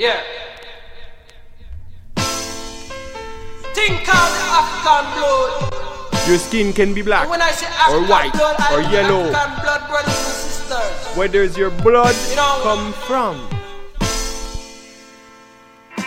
Yeah. 0.00 0.22
Think 3.76 4.00
of 4.00 4.28
the 4.32 4.44
African 4.48 5.04
blood. 5.12 6.26
Your 6.26 6.38
skin 6.38 6.72
can 6.72 6.94
be 6.94 7.02
black, 7.02 7.28
or 7.28 8.00
white, 8.08 8.32
blood, 8.32 8.56
or 8.72 8.80
yellow. 8.90 9.28
Blood, 9.28 11.18
Where 11.18 11.28
does 11.28 11.58
your 11.58 11.68
blood 11.68 12.16
you 12.30 12.36
know, 12.36 12.60
come 12.62 12.94
from? 13.04 13.36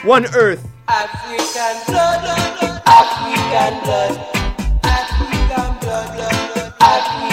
One 0.02 0.26
Earth. 0.34 0.68
African 0.88 1.86
blood, 1.86 2.26
African 2.90 3.80
blood, 3.86 4.18
African 4.84 5.78
blood, 5.82 6.18
blood. 6.18 6.74
African 6.82 7.33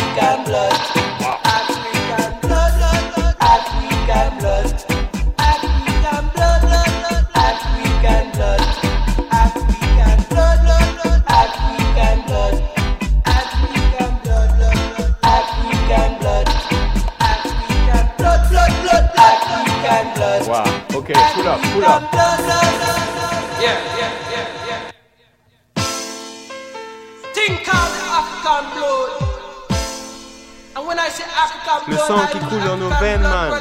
Le 31.89 31.97
sang 31.97 32.27
qui 32.31 32.39
coule 32.39 32.65
dans 32.65 32.77
nos 32.77 32.91
veines, 33.01 33.23
man. 33.23 33.61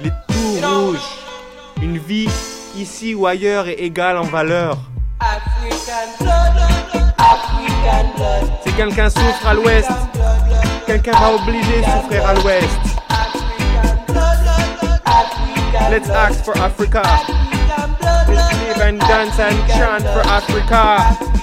Les 0.00 0.10
tout 0.28 0.66
rouges. 0.66 0.98
Une 1.80 1.98
vie 1.98 2.28
ici 2.76 3.14
ou 3.14 3.26
ailleurs 3.26 3.68
est 3.68 3.80
égale 3.80 4.18
en 4.18 4.24
valeur. 4.24 4.76
C'est 8.64 8.76
quelqu'un 8.76 9.10
souffre 9.10 9.46
à 9.46 9.54
l'ouest, 9.54 9.90
quelqu'un 10.86 11.12
va 11.12 11.34
obliger 11.34 11.82
souffrir 11.84 12.26
à 12.26 12.34
l'ouest. 12.34 12.78
Let's 15.72 16.08
ask 16.08 16.44
for 16.44 16.56
Africa. 16.58 17.02
Let's 17.04 18.52
live 18.58 18.80
and 18.80 19.00
dance 19.00 19.38
and 19.38 19.56
chant 19.70 20.04
for 20.04 20.20
Africa. 20.28 21.37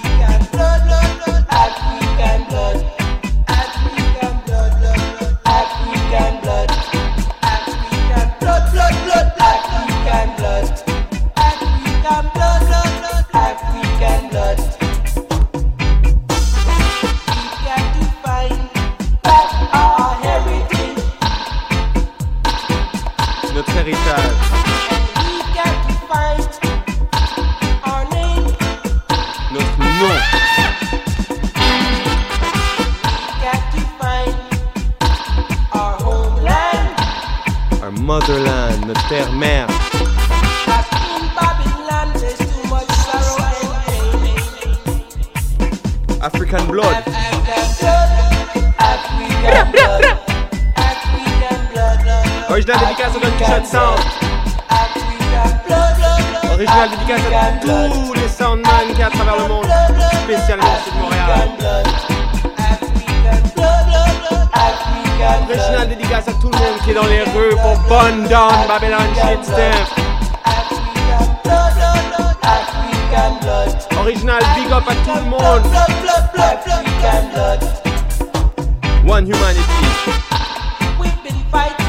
héritage. 23.86 24.32
Notre 29.52 29.78
nom. 29.80 30.16
motherland, 38.02 38.86
notre 38.88 39.08
terre 39.08 39.32
mère. 39.32 39.68
African 46.22 46.66
blood. 46.68 47.04
African 48.80 49.72
blood. 49.72 49.75
Original 52.56 52.80
dédicace 52.80 53.12
à 53.12 53.20
notre 53.20 53.68
Sound. 53.68 54.00
Original 56.54 56.90
dédicace 56.90 57.22
à 57.34 57.52
tous 57.62 58.14
les 58.14 58.30
soundmen 58.30 58.94
qui 58.96 59.04
à 59.04 59.10
travers 59.10 59.36
le 59.40 59.48
monde, 59.50 59.68
spécialement 60.24 60.78
sur 60.86 60.94
Montréal. 60.96 61.50
Original 65.50 65.90
dédicace 65.90 66.30
à 66.30 66.32
tout 66.32 66.50
le 66.50 66.58
monde 66.58 66.80
qui 66.86 66.92
est 66.92 66.94
dans 66.94 67.08
les 67.08 67.24
rues 67.24 67.58
pour 67.62 67.78
Bonne 67.90 68.24
Down, 68.30 68.54
Babylon 68.70 69.00
Shit 69.16 69.44
Steph. 69.44 69.92
Original 74.00 74.42
big 74.56 74.72
up 74.72 74.84
à 74.88 74.96
tout 74.96 75.14
le 75.14 75.30
monde. 75.30 75.62
One 79.06 79.28
humanity. 79.28 79.62
We've 80.98 81.22
been 81.22 81.36
fighting. 81.52 81.85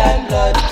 and 0.00 0.28
blood. 0.28 0.69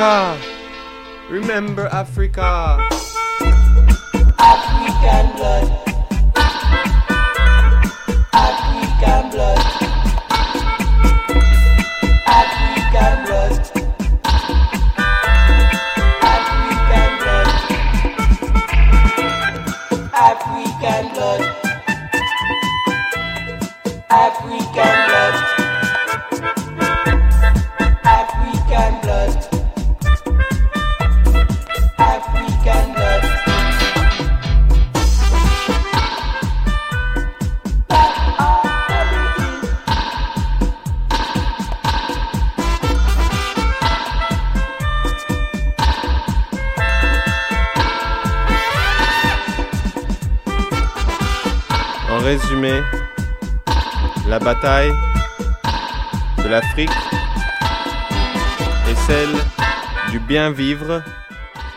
Africa. 0.00 0.40
Remember 1.28 1.86
Africa. 1.88 2.79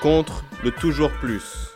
contre 0.01 0.43
le 0.61 0.71
toujours 0.71 1.11
plus. 1.11 1.71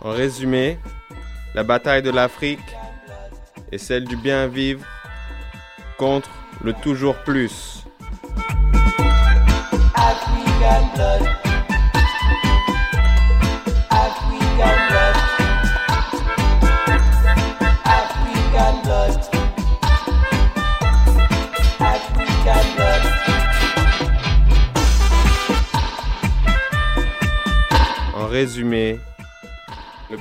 En 0.00 0.10
résumé, 0.10 0.78
la 1.54 1.64
bataille 1.64 2.02
de 2.02 2.10
l'Afrique 2.10 2.60
est 3.72 3.78
celle 3.78 4.04
du 4.04 4.16
bien 4.16 4.46
vivre 4.46 4.84
contre 5.98 6.30
le 6.62 6.72
toujours 6.72 7.16
plus. 7.24 7.83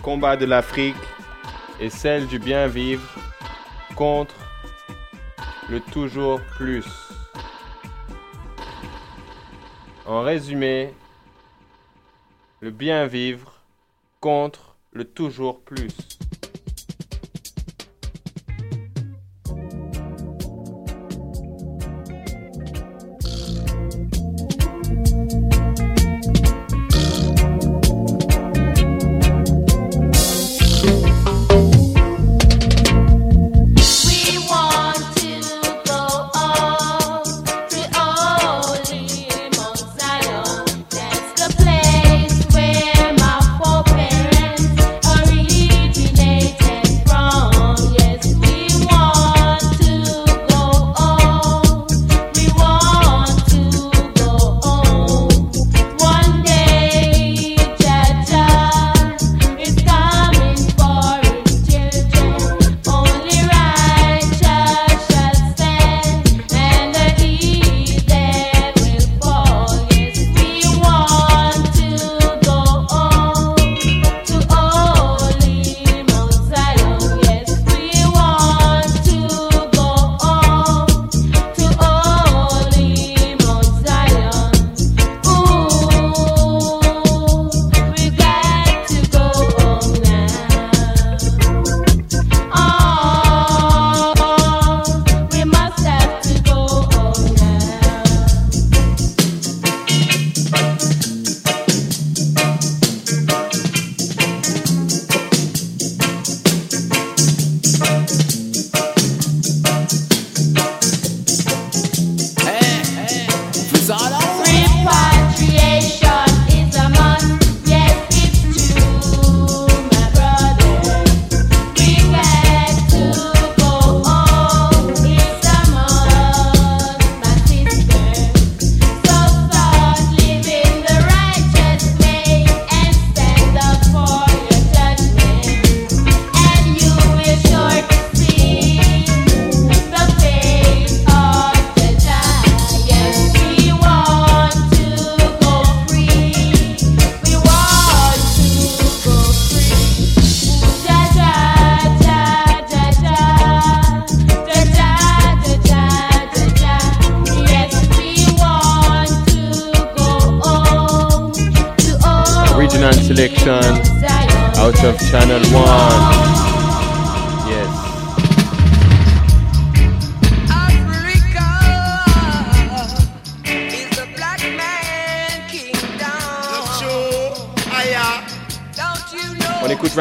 combat 0.04 0.36
de 0.36 0.46
l'Afrique 0.46 0.98
et 1.80 1.90
celle 1.90 2.28
du 2.28 2.38
bien 2.38 2.68
vivre 2.68 3.10
contre 3.96 4.36
le 5.70 5.80
toujours 5.80 6.42
plus. 6.58 6.86
En 10.06 10.22
résumé, 10.22 10.94
le 12.60 12.70
bien 12.70 13.08
vivre 13.08 13.64
contre 14.20 14.76
le 14.92 15.06
toujours 15.06 15.62
plus. 15.62 15.96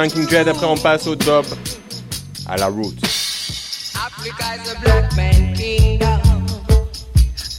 Dread, 0.09 0.49
après 0.49 0.67
on 0.67 0.77
passe 0.77 1.07
au 1.07 1.15
dub, 1.15 1.45
à 2.47 2.57
la 2.57 2.67
route. 2.67 2.99
Africa 3.95 4.57
is 4.57 4.73
a 4.73 4.81
black 4.81 5.17
man 5.17 5.55
kingdom. 5.55 6.21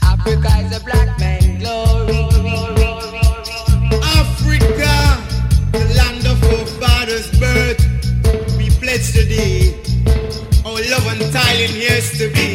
Africa 0.01 0.49
is 0.59 0.75
a 0.75 0.83
black 0.83 1.17
man 1.19 1.59
glory. 1.59 2.17
Africa, 4.03 5.17
the 5.71 5.85
land 5.95 6.25
of 6.25 6.43
our 6.43 6.65
father's 6.81 7.29
birth, 7.39 7.79
we 8.57 8.69
pledge 8.71 9.13
today 9.13 9.73
our 10.65 10.81
love 10.89 11.07
and 11.07 11.21
in 11.21 11.75
yesterday. 11.79 12.52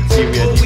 It's 0.00 0.14
see 0.14 0.57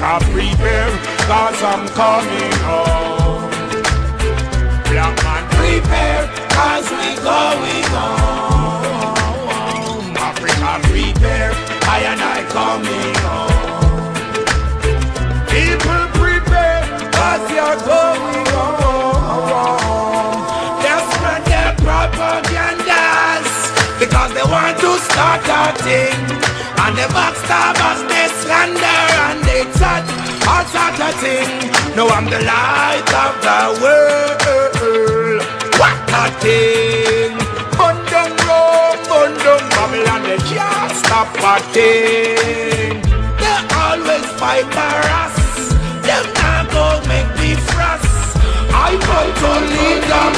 Africa 0.00 0.30
prepare, 0.32 0.90
cause 1.26 1.62
I'm 1.62 1.88
coming 1.88 2.52
home. 2.62 3.50
Black 4.86 5.16
man 5.24 5.44
prepare, 5.58 6.26
cause 6.54 6.88
we 6.90 7.16
going 7.18 7.84
home. 7.90 8.86
Africa 10.16 10.78
prepare, 10.86 11.50
I 11.82 11.98
and 12.06 12.22
I 12.22 12.44
coming 12.54 13.14
home. 13.26 14.14
People 15.50 16.06
prepare, 16.14 16.82
cause 17.10 17.50
you're 17.50 17.80
going 17.82 18.46
home. 18.54 18.78
They 20.78 20.98
spread 21.10 21.42
their 21.50 21.74
propagandas 21.82 23.50
because 23.98 24.30
they 24.32 24.46
want 24.46 24.78
to 24.78 24.90
start 25.10 25.42
a 25.42 25.74
thing. 25.82 26.22
And 26.86 26.94
the 26.96 27.06
backstabbers, 27.10 28.00
they 28.08 28.28
slander 28.42 28.78
they 28.78 29.07
sort 30.72 31.00
of 31.00 31.14
thing. 31.22 31.48
No, 31.96 32.08
I'm 32.08 32.26
the 32.26 32.40
light 32.52 33.08
of 33.24 33.34
the 33.46 33.60
world. 33.82 35.42
What 35.80 35.96
a 36.20 36.24
thing! 36.42 37.32
Bundum 37.78 38.30
Rome, 38.46 39.00
Bundum 39.10 39.62
Babylon, 39.74 40.22
they 40.28 40.40
can't 40.50 40.92
stop 41.02 41.28
a 41.52 41.54
thing. 41.72 43.00
They 43.40 43.58
always 43.82 44.26
fight 44.40 44.66
for 44.76 44.98
us. 45.22 45.36
Them 46.06 46.26
not 46.38 46.64
go 46.74 46.84
make 47.08 47.30
me 47.40 47.54
frost. 47.70 48.36
I 48.86 48.90
want 49.08 49.32
to 49.42 49.50
lead 49.72 50.02
them, 50.12 50.32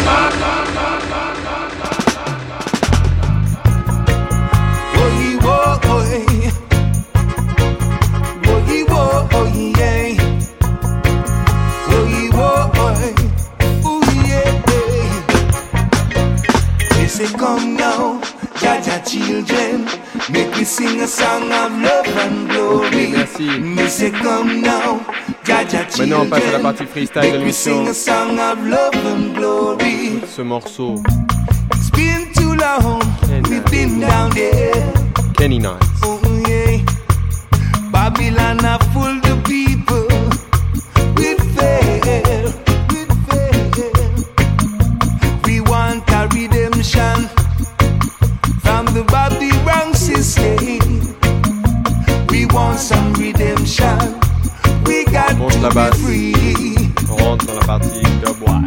come 17.38 17.76
now, 17.76 18.20
Jaja 18.60 19.00
children, 19.08 19.84
make 20.32 20.54
we 20.56 20.64
sing 20.64 21.00
a 21.00 21.06
song 21.06 21.50
of 21.52 21.72
love 21.80 22.06
and 22.06 22.48
glory. 22.48 23.12
Me 23.60 23.86
say, 23.88 24.10
come 24.10 24.60
now, 24.62 24.98
Jaja 25.44 25.86
Maintenant, 25.98 26.20
on 26.22 26.26
passe 26.28 26.42
à 26.44 26.52
la 26.52 26.58
children, 26.58 26.62
partie 26.62 26.86
freestyle 26.86 27.32
de 27.32 27.38
make 27.38 27.52
sing 27.52 27.84
l'émission. 27.84 27.90
a 27.90 27.94
song 27.94 28.38
of 28.38 28.66
love 28.66 29.06
and 29.06 29.34
glory. 29.34 30.20
Ce 30.26 30.42
morceau, 30.42 30.94
It's 31.74 31.90
been 31.90 32.32
too 32.34 32.54
long, 32.54 33.00
we've 33.48 33.64
been 33.70 34.00
down 34.00 34.30
there. 34.30 34.92
Kenny 35.36 35.58
Nice. 35.58 35.78
Oh 36.04 36.20
yeah, 36.46 36.82
Babylon 37.90 38.64
a 38.64 38.78
full 38.92 39.20
the 39.20 39.40
people 39.44 39.69
la 55.60 55.68
basse. 55.70 55.96
be 55.98 56.02
free. 56.02 56.92
On 57.10 57.16
rentre 57.16 57.46
dans 57.46 57.54
la 57.54 57.66
partie 57.66 58.02
dubwise. 58.24 58.64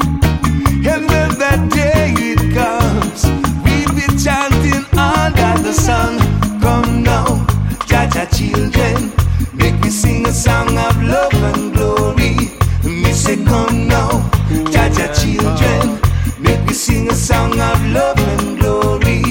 And 0.86 1.08
when 1.10 1.30
that 1.40 1.70
day 1.70 2.14
it 2.18 2.54
comes, 2.54 3.26
we'll 3.64 3.94
be 3.96 4.06
chanting 4.22 4.86
under 4.98 5.64
the 5.64 5.74
sun. 5.74 6.18
Come 6.62 7.04
now, 7.04 7.46
Jah 7.88 8.08
Jah 8.08 8.28
children, 8.28 9.12
make 9.54 9.80
me 9.82 9.90
sing 9.90 10.28
a 10.28 10.32
song 10.32 10.78
of 10.78 11.02
love 11.04 11.34
and 11.34 11.74
glory. 11.74 12.36
Me 12.84 13.12
say, 13.14 13.38
come 13.44 13.88
now, 13.88 14.30
Jah 14.72 14.90
Jah 14.90 15.14
children, 15.14 16.00
make 16.40 16.62
me 16.68 16.74
sing 16.74 17.10
a 17.10 17.16
song 17.16 17.60
of 17.60 17.80
love 17.92 18.20
and 18.20 18.60
glory. 18.60 19.24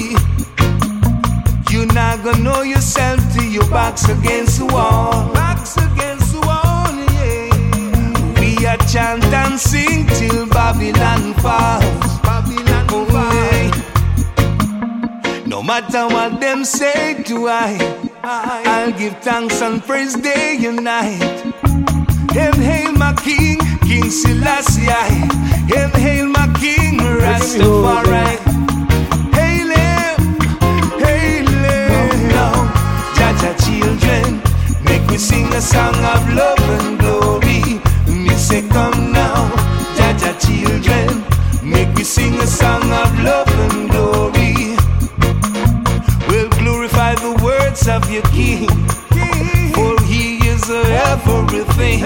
You 1.69 1.85
not 1.87 2.23
gonna 2.23 2.39
know 2.39 2.61
yourself 2.63 3.19
till 3.33 3.43
your 3.43 3.67
back's 3.69 4.09
against 4.09 4.59
the 4.59 4.65
wall. 4.65 5.52
And 9.53 9.61
sing 9.61 10.07
till 10.07 10.47
Babylon 10.47 11.35
falls. 11.35 12.19
Babylon 12.21 12.87
oh, 12.89 13.05
falls. 13.13 13.77
No 15.45 15.61
matter 15.61 16.07
what 16.07 16.41
them 16.41 16.65
say 16.65 17.21
to 17.25 17.49
I, 17.49 17.77
I'll 18.23 18.91
give 18.93 19.15
thanks 19.19 19.61
and 19.61 19.83
praise 19.83 20.15
day 20.15 20.57
and 20.65 20.83
night. 20.83 21.21
Hail, 22.31 22.53
hail 22.53 22.93
my 22.93 23.13
King, 23.13 23.59
King 23.85 24.09
Selassie. 24.09 24.89
Hail, 25.69 25.89
hail 26.01 26.25
my 26.29 26.47
King 26.59 26.97
Rastafari. 26.97 28.39
Hail 29.37 29.69
him, 29.77 30.17
hail 30.97 31.45
him. 31.45 32.27
Now, 32.29 32.55
Jah 33.17 33.33
Jah 33.37 33.53
children, 33.61 34.41
make 34.85 35.05
me 35.11 35.17
sing 35.17 35.53
a 35.53 35.61
song 35.61 35.93
of 35.93 36.27
love 36.33 36.59
and 36.81 36.97
glory. 36.97 37.22
Say, 38.43 38.61
come 38.67 39.13
now, 39.13 39.49
Jah 39.95 40.13
Jah 40.19 40.35
children, 40.37 41.23
make 41.63 41.95
me 41.95 42.03
sing 42.03 42.33
a 42.35 42.45
song 42.45 42.83
of 42.83 43.19
love 43.23 43.47
and 43.71 43.89
glory. 43.89 44.75
We'll 46.27 46.49
glorify 46.49 47.15
the 47.15 47.39
words 47.41 47.87
of 47.87 48.11
your 48.11 48.21
King, 48.33 48.67
for 49.73 49.95
He 50.03 50.37
is 50.45 50.69
everything. 50.69 52.03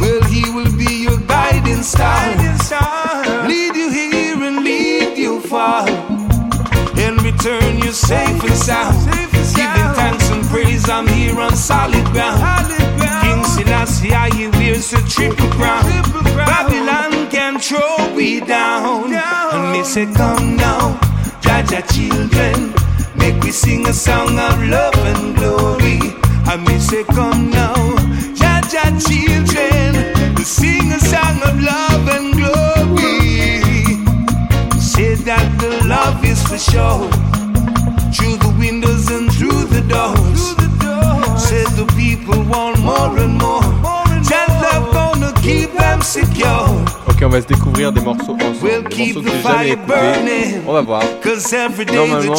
Well, 0.00 0.22
He 0.24 0.50
will 0.50 0.72
be 0.76 1.04
your 1.04 1.18
guiding 1.28 1.82
star, 1.82 2.26
lead 3.46 3.76
you 3.76 3.90
here 3.90 4.42
and 4.42 4.64
lead 4.64 5.16
you 5.16 5.40
far, 5.40 5.88
and 6.98 7.22
return 7.22 7.78
you 7.78 7.92
safe 7.92 8.42
and 8.42 8.54
sound. 8.54 8.98
Giving 9.54 9.92
thanks 9.94 10.28
and 10.30 10.44
praise, 10.46 10.88
I'm 10.90 11.06
here 11.06 11.38
on 11.38 11.54
solid 11.54 12.04
ground. 12.06 12.91
King 13.82 13.88
Selassie, 13.88 14.12
I 14.14 14.50
wears 14.58 14.92
a 14.92 15.02
triple 15.08 15.48
crown. 15.50 15.82
Babylon 16.36 17.28
can 17.30 17.58
throw 17.58 18.14
we 18.14 18.38
down. 18.40 19.12
And 19.12 19.72
me 19.72 19.82
say, 19.82 20.06
come 20.14 20.56
now, 20.56 21.00
Jah 21.40 21.64
Jah 21.66 21.82
children, 21.92 22.72
make 23.16 23.42
we 23.42 23.50
sing 23.50 23.86
a 23.88 23.92
song 23.92 24.38
of 24.38 24.62
love 24.68 24.94
and 24.98 25.36
glory. 25.36 25.98
And 26.48 26.64
me 26.64 26.78
say, 26.78 27.02
come 27.02 27.50
now, 27.50 27.74
Jah 28.34 28.60
Jah 28.70 28.96
children, 29.00 30.34
we 30.36 30.44
sing 30.44 30.92
a 30.92 31.00
song 31.00 31.42
of 31.42 31.60
love 31.60 32.08
and 32.08 32.34
glory. 32.34 33.62
Say 34.78 35.16
that 35.24 35.58
the 35.58 35.84
love 35.88 36.24
is 36.24 36.40
for 36.46 36.58
sure. 36.58 37.10
Through 38.14 38.36
the 38.36 38.54
windows 38.60 39.10
and 39.10 39.32
through 39.32 39.64
the 39.64 39.80
doors. 39.88 40.61
Said 41.82 41.88
the 41.88 41.94
people 41.96 42.42
want 42.44 42.78
more 42.80 43.18
and 43.18 43.38
more. 43.38 43.60
That 44.30 44.48
love 44.62 44.92
gonna 44.92 45.32
keep 45.42 45.72
them 45.72 46.00
secure. 46.00 46.68
Ok, 47.08 47.22
on 47.22 47.28
va 47.28 47.40
se 47.40 47.46
découvrir 47.46 47.92
des 47.92 48.00
morceaux 48.00 48.34
ensemble. 48.34 48.54
Des 48.60 49.12
morceaux 49.14 49.20
que 49.22 49.30
j'ai 49.30 49.42
jamais 49.42 49.70
écoutés. 49.70 50.60
On 50.66 50.72
va 50.72 50.80
voir. 50.82 51.02
Normalement, 51.92 52.34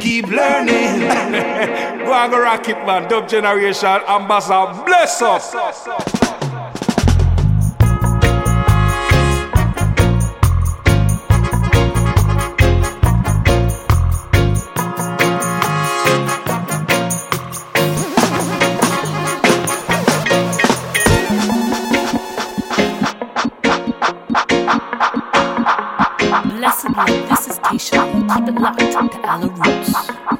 keep 0.00 0.30
learning. 0.30 1.00
Go 2.30 2.38
rock 2.42 2.68
it, 2.68 2.76
man. 2.86 3.06
Dub 3.08 3.28
Generation 3.28 4.00
Ambassador, 4.08 4.84
bless 4.86 5.20
up. 5.22 5.42
Keisha. 27.90 28.36
Keep 28.36 28.48
it 28.48 28.60
locked 28.60 28.80
to 28.80 29.18
Alla 29.28 29.48
Roots. 29.48 30.37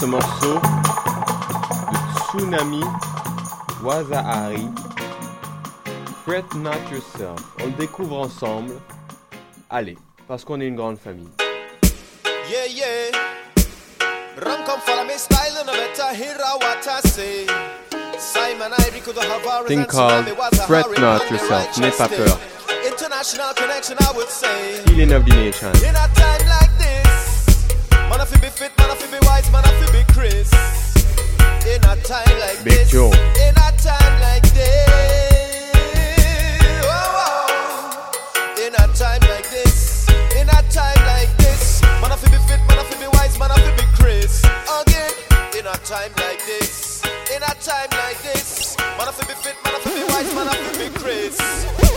Ce 0.00 0.06
morceau 0.06 0.54
de 1.92 2.38
Tsunami 2.38 2.82
Wazahari. 3.82 4.68
Fret 6.24 6.44
Not 6.54 6.80
Yourself. 6.90 7.40
On 7.60 7.66
le 7.66 7.72
découvre 7.72 8.18
ensemble. 8.18 8.72
Allez, 9.68 9.98
parce 10.26 10.44
qu'on 10.44 10.60
est 10.60 10.66
une 10.66 10.76
grande 10.76 10.98
famille. 10.98 11.28
Yeah, 12.48 12.66
yeah. 12.66 13.10
Run 14.42 14.64
come 14.64 14.80
follow 14.80 15.04
me 15.04 15.16
style 15.18 15.56
and 15.58 15.66
better 15.66 16.14
hear 16.14 16.36
what 16.60 16.86
I 16.86 17.00
say. 17.08 17.46
Simon 18.18 18.72
I 18.72 18.90
Rico 18.94 19.12
the 19.12 19.20
Havaras 19.20 19.66
Thing 19.66 19.80
and 19.80 19.88
called 19.88 20.24
Tsunami 20.24 20.38
was 20.38 20.58
a 20.58 20.62
Fret 20.66 20.86
Not 20.98 21.30
Yourself. 21.30 21.76
N'aie 21.78 21.90
pas 21.90 22.08
peur. 22.08 22.38
International 22.86 23.52
connection 23.54 23.96
I 24.00 24.12
would 24.16 24.28
say. 24.28 24.82
Healing 24.86 25.12
of 25.12 25.24
the 25.26 25.34
nation. 25.34 25.68
In 25.84 25.94
a 25.94 26.08
time 26.14 26.48
like 26.48 26.72
this, 26.78 27.09
man 28.10 28.20
I 28.20 28.24
feel 28.24 28.40
be 28.40 28.48
fit, 28.48 28.76
man 28.76 28.90
I 28.90 28.94
feel 28.96 29.10
be 29.14 29.24
wise, 29.26 29.46
man 29.52 29.62
I 29.64 29.70
feel 29.78 29.92
be 29.94 30.02
Chris. 30.12 30.50
In 31.62 31.78
a 31.86 31.94
time 32.02 32.26
like 32.42 32.58
Big 32.64 32.74
this, 32.74 32.90
Joe. 32.90 33.12
in 33.38 33.54
a 33.54 33.70
time 33.78 34.14
like 34.20 34.42
this, 34.50 35.70
oh, 36.82 36.90
oh. 36.90 38.66
in 38.66 38.74
a 38.74 38.84
time 38.98 39.22
like 39.30 39.48
this, 39.54 40.08
in 40.34 40.48
a 40.50 40.60
time 40.74 40.98
like 41.06 41.30
this, 41.38 41.80
man 42.02 42.10
I 42.10 42.16
feel 42.18 42.34
be 42.34 42.38
fit, 42.50 42.58
man 42.66 42.82
I 42.82 42.84
feel 42.90 42.98
be 42.98 43.06
wise, 43.16 43.38
man 43.38 43.52
I 43.52 43.56
feel 43.62 43.76
be 43.78 43.86
Chris. 43.94 44.42
Again, 44.42 45.14
in 45.54 45.66
a 45.70 45.76
time 45.86 46.10
like 46.18 46.42
this, 46.50 47.04
in 47.30 47.42
a 47.46 47.54
time 47.62 47.90
like 47.94 48.18
this, 48.26 48.74
man 48.98 49.06
I 49.06 49.12
feel 49.14 49.28
be 49.30 49.38
fit, 49.38 49.54
man 49.62 49.74
I 49.76 49.80
feel 49.86 49.94
be 49.94 50.04
wise, 50.10 50.34
man 50.34 50.48
I 50.50 50.58
feel 50.58 50.74
be 50.82 50.98
Chris. 50.98 51.38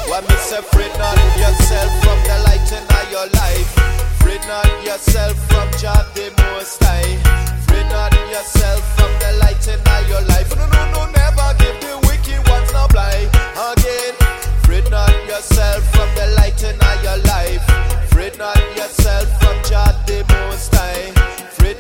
When 0.05 0.21
me 0.29 0.35
separate 0.45 0.93
not 1.01 1.17
yourself 1.41 1.89
from 2.05 2.19
the 2.21 2.37
light 2.45 2.69
in 2.69 2.85
your 3.09 3.27
life. 3.33 4.12
Free 4.33 4.47
not 4.47 4.83
yourself 4.83 5.37
from 5.47 5.69
job 5.77 6.05
the 6.15 6.33
most 6.41 6.81
high. 6.83 7.21
Not 7.91 8.13
yourself 8.31 8.81
from 8.95 9.11
the 9.19 9.37
light 9.37 9.67
in 9.67 9.79
your 10.09 10.21
life. 10.21 10.49
No, 10.57 10.65
no, 10.65 10.91
no, 10.91 11.05
never 11.11 11.53
give 11.59 11.77
the 11.81 11.93
wicked 12.07 12.41
ones 12.49 12.73
no. 12.73 12.85
Again, 12.89 14.15
not 14.89 15.13
yourself 15.27 15.83
from 15.93 16.09
the 16.15 16.33
light 16.35 16.63
in 16.63 16.79
your 17.03 17.17
life. 17.29 17.61
Not 18.39 18.57
yourself 18.75 19.29
from 19.39 19.55
job 19.69 19.93
the 20.07 20.25
most 20.29 20.73
high. 20.73 21.13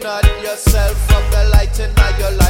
Not 0.03 0.25
yourself 0.43 0.95
from 1.07 1.23
the 1.31 1.49
light 1.53 1.79
in 1.79 1.89
your 2.19 2.31
life. 2.37 2.42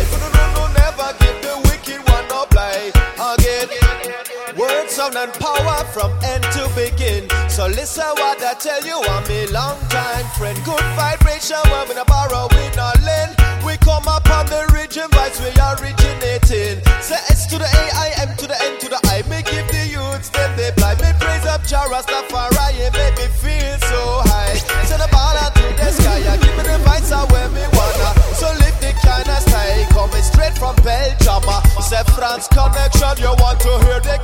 Sound, 5.04 5.16
and 5.16 5.34
power 5.34 5.84
from 5.92 6.12
end 6.24 6.44
to 6.54 6.70
begin. 6.76 7.30
So 7.50 7.68
listen 7.68 8.06
what 8.16 8.42
I 8.44 8.54
tell 8.54 8.84
you, 8.86 9.02
I'm 9.02 9.30
a 9.30 9.48
long 9.52 9.80
time 9.90 10.26
friend. 10.38 10.58
Good 10.64 10.84
vibration 10.96 11.58
when 11.72 11.90
we 11.90 12.04
borrow, 12.06 12.48
we 12.52 12.64
not 12.76 13.02
lend. 13.02 13.36
We 13.66 13.78
come 13.78 14.08
up 14.08 14.30
on 14.30 14.46
the 14.48 14.68
region 14.74 15.08
vibes 15.12 15.40
we 15.40 15.52
originating. 15.56 16.84
Say 17.02 17.20
S 17.32 17.48
to 17.48 17.58
the 17.58 17.66
A, 17.66 17.84
I 17.96 18.14
M 18.28 18.36
to 18.38 18.48
the 18.48 18.58
N 18.64 18.80
to 18.80 18.90
the 18.90 19.00
I. 19.08 19.24
Me 19.30 19.42
give 19.44 19.68
the 19.72 19.88
youths 19.88 20.30
them 20.30 20.52
they 20.58 20.72
blind. 20.76 21.00
Me 21.02 21.12
praise 21.20 21.46
up 21.46 21.64
Jah 21.66 21.88
Rastafari, 21.88 22.76
it 22.80 22.94
make 22.94 23.16
me 23.18 23.28
feel 23.40 23.76
so 23.88 24.02
high. 24.28 24.56
Send 24.88 25.02
the 25.02 25.08
ball 25.12 25.36
out 25.40 25.56
to 25.56 25.64
the 25.64 25.92
sky, 25.92 26.20
yeah, 26.20 26.38
give 26.38 26.56
me 26.58 26.64
the 26.64 26.78
vibes 26.84 27.12
out 27.12 27.32
where 27.32 27.50
me 27.50 27.64
wanna. 27.74 28.12
So 28.36 28.52
lift 28.60 28.80
the 28.82 28.92
kind 29.00 29.28
of 29.28 29.40
style 29.48 29.86
coming 29.96 30.24
straight 30.24 30.56
from 30.58 30.76
Belgium. 30.84 31.44
Say 31.84 32.04
France 32.16 32.48
connection, 32.48 33.16
you 33.20 33.32
want 33.40 33.60
to 33.64 33.72
hear 33.88 34.00
the 34.00 34.20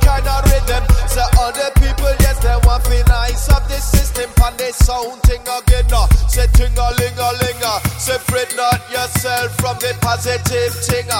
they 4.70 4.84
sound 4.84 5.20
thing 5.22 5.42
again. 5.42 5.90
uh. 5.90 6.06
Say 6.28 6.46
ting 6.54 6.76
a 6.78 6.86
ling 6.98 7.18
a 7.18 7.28
ling. 7.42 7.62
Say 7.98 8.18
fret 8.18 8.54
not 8.56 8.78
yourself 8.90 9.54
from 9.58 9.76
the 9.78 9.96
positive 10.00 10.74
thing. 10.86 11.10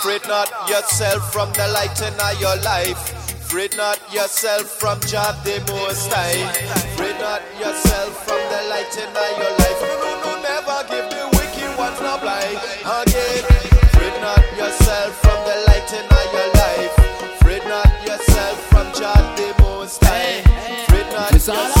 Fret 0.00 0.24
not 0.28 0.48
yourself 0.68 1.32
from 1.32 1.52
the 1.52 1.68
light 1.68 2.00
in 2.00 2.16
your 2.40 2.56
life. 2.64 2.96
Fret 3.48 3.76
not 3.76 4.00
yourself 4.12 4.66
from 4.80 5.00
job 5.00 5.36
the 5.44 5.60
most 5.68 6.10
high. 6.12 6.40
Fret 6.96 7.20
not 7.20 7.42
yourself 7.60 8.24
from 8.24 8.40
the 8.48 8.60
light 8.72 8.92
in 8.96 9.12
your 9.12 9.52
life. 9.60 9.80
No, 9.80 9.94
no, 10.00 10.12
no, 10.24 10.32
never 10.40 10.78
give 10.88 11.06
the 11.12 11.24
wicked 11.36 11.72
ones 11.76 12.00
no 12.00 12.16
blind. 12.18 12.56
Again, 12.80 13.44
fret 13.92 14.16
not 14.24 14.42
yourself 14.56 15.12
from 15.20 15.38
the 15.44 15.56
light 15.68 15.90
in 15.92 16.06
your 16.32 16.48
life. 16.64 16.94
Fret 17.40 17.64
not 17.68 17.90
yourself 18.08 18.56
from 18.72 18.86
job 18.94 19.22
the 19.36 19.54
most 19.60 20.02
high. 20.02 20.40
Fret 20.88 21.06
not 21.12 21.32
yourself 21.32 21.75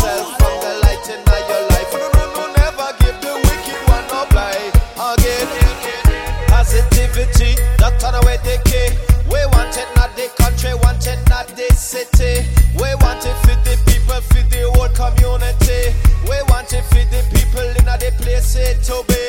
positivity, 7.16 7.60
not 7.80 8.02
away 8.22 8.36
the. 8.44 8.96
We 9.30 9.40
want 9.52 9.76
it 9.76 9.88
not 9.96 10.14
the 10.16 10.28
country, 10.36 10.74
want 10.74 11.06
it 11.06 11.18
not 11.28 11.48
the 11.48 11.72
city. 11.74 12.46
We 12.74 12.94
want 13.00 13.24
it 13.24 13.36
for 13.42 13.56
the 13.64 13.76
people, 13.86 14.20
for 14.20 14.42
the 14.50 14.70
whole 14.74 14.88
community. 14.92 15.96
We 16.28 16.36
want 16.48 16.72
it 16.72 16.84
for 16.84 17.04
the 17.10 17.22
people 17.32 17.64
in 17.64 17.84
the 17.84 18.12
place 18.18 18.56
it 18.56 18.82
to 18.84 19.02
be. 19.08 19.25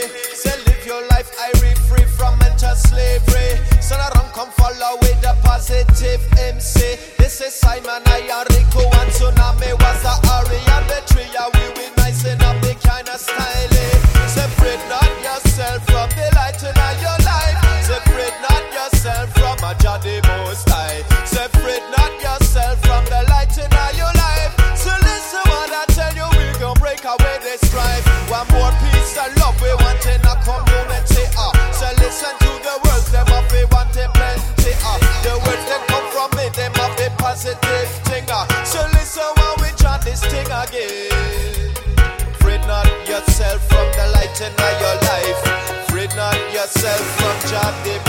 In 44.42 44.54
your 44.54 44.96
life. 45.10 45.88
Fret 45.90 46.16
not 46.16 46.38
yourself 46.54 47.02
from 47.18 47.50
Jah 47.50 48.07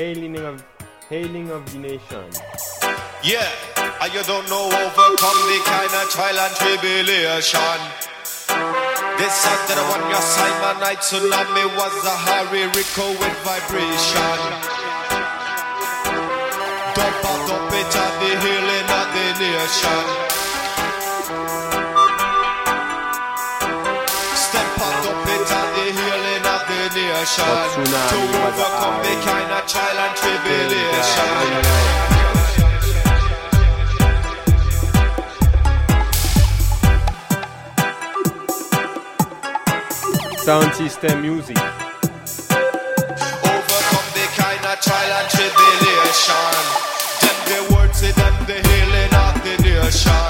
Hailing 0.00 0.38
of, 0.38 0.64
Hailing 1.10 1.50
of 1.50 1.60
the 1.70 1.78
Nation. 1.78 2.24
Yeah, 3.22 3.44
and 4.00 4.14
you 4.14 4.22
don't 4.22 4.48
know 4.48 4.64
overcome 4.64 5.40
the 5.44 5.60
kind 5.68 5.92
of 5.92 6.08
trial 6.08 6.40
and 6.40 6.56
tribulation. 6.56 7.80
This 9.20 9.44
I 9.44 9.84
want 9.92 10.08
your 10.08 10.24
Simon 10.24 10.80
Night 10.80 11.04
Tsunami 11.04 11.66
was 11.76 12.00
a 12.08 12.16
Harry 12.16 12.64
Rico 12.72 13.12
with 13.12 13.36
vibration. 13.44 14.40
Dump 16.96 17.24
out, 17.28 17.40
dump 17.44 17.72
it 17.76 17.92
at 17.92 18.12
the 18.24 18.32
healing 18.40 18.88
of 18.88 19.06
the 19.12 19.26
nation. 19.36 20.39
The. 27.20 27.76
To 28.08 28.16
overcome 28.46 29.02
the 29.04 29.14
kind 29.28 29.52
of 29.52 29.66
trial 29.68 29.98
and 29.98 30.16
tribulation. 30.16 31.60
Sound 40.38 40.74
System 40.74 41.20
Music. 41.20 41.58
overcome 43.44 44.08
the 44.16 44.26
kind 44.40 44.64
of 44.64 44.80
trial 44.80 45.12
and 45.12 45.28
tribulation. 45.28 46.56
Them 47.20 47.38
the 47.44 47.58
words, 47.74 47.98
say 47.98 48.12
them 48.12 48.36
the 48.46 48.54
healing 48.66 49.14
of 49.14 49.34
the 49.44 49.54
nation. 49.62 50.29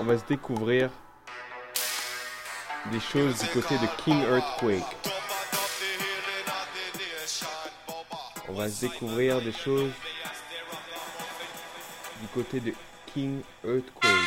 On 0.00 0.04
va 0.04 0.16
se 0.16 0.24
découvrir 0.24 0.88
des 2.90 3.00
choses 3.00 3.38
du 3.38 3.48
côté 3.48 3.76
de 3.76 3.86
King 4.02 4.22
Earthquake. 4.22 4.96
On 8.48 8.54
va 8.54 8.70
se 8.70 8.80
découvrir 8.80 9.42
des 9.42 9.52
choses 9.52 9.92
du 12.22 12.28
côté 12.28 12.60
de 12.60 12.72
King 13.12 13.42
Earthquake. 13.62 14.19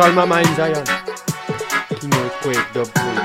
On 0.00 0.14
my 0.14 0.24
mind, 0.24 0.46
Zion. 0.54 0.84
King 1.98 2.14
Earthquake, 2.14 2.72
Dub 2.72 2.86
Quakes, 2.86 3.17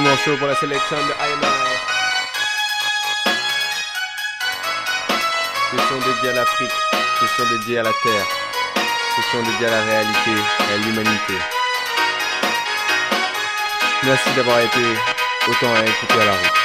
Dernier 0.00 0.16
morceau 0.16 0.36
pour 0.38 0.46
la 0.46 0.54
sélection 0.54 0.96
de 0.96 1.12
IMR. 1.12 1.46
Question 5.70 5.98
dédiée 5.98 6.30
à 6.30 6.32
l'Afrique, 6.32 6.70
question 7.20 7.44
dédiée 7.50 7.78
à 7.80 7.82
la 7.82 7.92
Terre, 8.02 8.26
question 9.16 9.42
dédiée 9.42 9.66
à 9.66 9.70
la 9.70 9.82
réalité 9.82 10.30
et 10.30 10.72
à 10.72 10.76
l'humanité. 10.78 11.34
Merci 14.04 14.30
d'avoir 14.36 14.60
été 14.60 14.80
autant 15.48 15.74
à 15.74 15.80
écouter 15.80 16.22
à 16.22 16.24
la 16.24 16.32
route. 16.32 16.59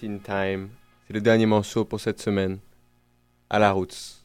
C'est 0.00 1.12
le 1.12 1.20
dernier 1.20 1.46
morceau 1.46 1.84
pour 1.84 1.98
cette 1.98 2.20
semaine. 2.20 2.58
À 3.50 3.58
la 3.58 3.72
route. 3.72 4.17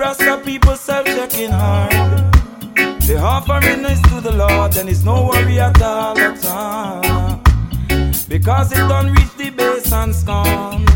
Rasta 0.00 0.40
people 0.42 0.76
self-checking 0.76 1.50
hard. 1.50 1.92
The 3.02 3.18
offering 3.22 3.84
is 3.84 4.00
to 4.08 4.22
the 4.22 4.32
Lord, 4.32 4.74
and 4.78 4.88
it's 4.88 5.04
no 5.04 5.26
worry 5.26 5.60
at 5.60 5.82
all, 5.82 6.18
at 6.18 6.42
all. 6.46 7.42
Because 8.26 8.72
it 8.72 8.78
don't 8.88 9.10
reach 9.10 9.36
the 9.36 9.50
base 9.50 9.92
and 9.92 10.14
scorn. 10.16 10.86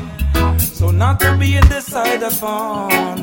So 0.58 0.90
not 0.90 1.20
to 1.20 1.36
be 1.36 1.60
decided 1.68 2.22
upon. 2.22 3.20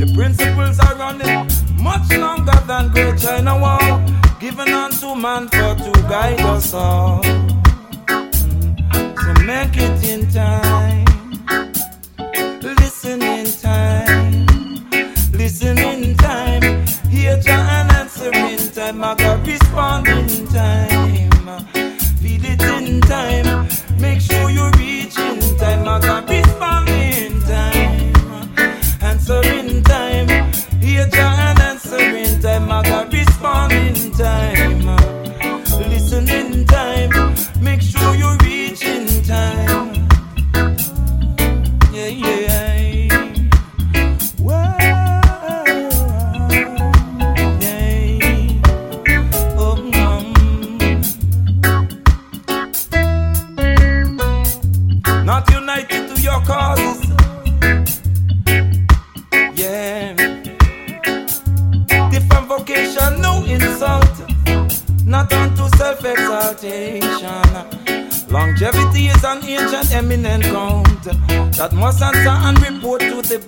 The 0.00 0.12
principles 0.16 0.80
are 0.80 0.96
running 0.96 1.48
much 1.80 2.10
longer 2.18 2.58
than 2.66 2.88
Great 2.90 3.20
China 3.20 3.60
Wall, 3.60 4.02
given 4.40 4.68
unto 4.68 5.14
man 5.14 5.46
for 5.46 5.76
to 5.76 5.92
guide 6.10 6.40
us 6.40 6.74
all. 6.74 7.22
So 9.22 9.32
make 9.46 9.76
it 9.76 10.04
in 10.10 10.28
time. 10.28 11.11
my 18.94 19.21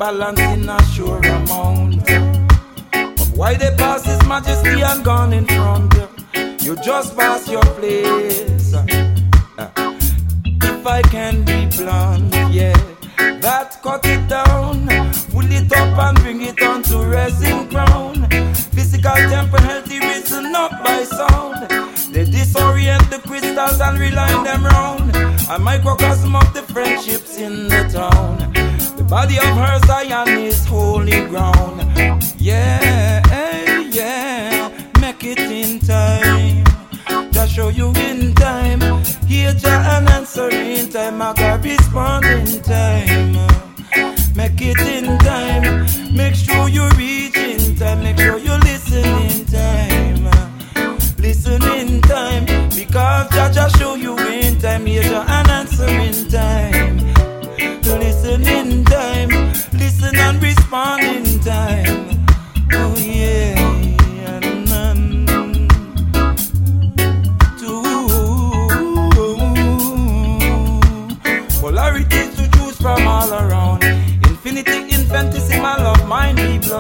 balance. 0.05 0.54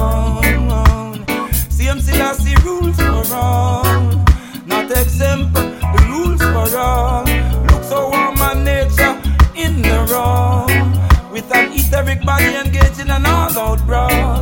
all. 0.04 1.14
Same 1.70 2.00
silly 2.00 2.54
rules 2.64 2.96
for 2.96 3.34
all. 3.34 3.84
Not 4.66 4.90
exempt, 4.90 5.54
the 5.54 6.02
rules 6.10 6.42
for 6.52 6.68
all. 6.78 7.24
Look 7.68 7.84
so 7.84 8.10
warm 8.10 8.40
and 8.48 8.64
nature 8.64 9.14
in 9.54 9.82
the 9.82 9.98
wrong. 10.10 10.68
With 11.32 11.50
an 11.54 11.72
etheric 11.72 12.24
body 12.24 12.54
engaging 12.64 13.10
an 13.10 13.26
all 13.26 13.58
out 13.58 13.80
brawl. 13.86 14.33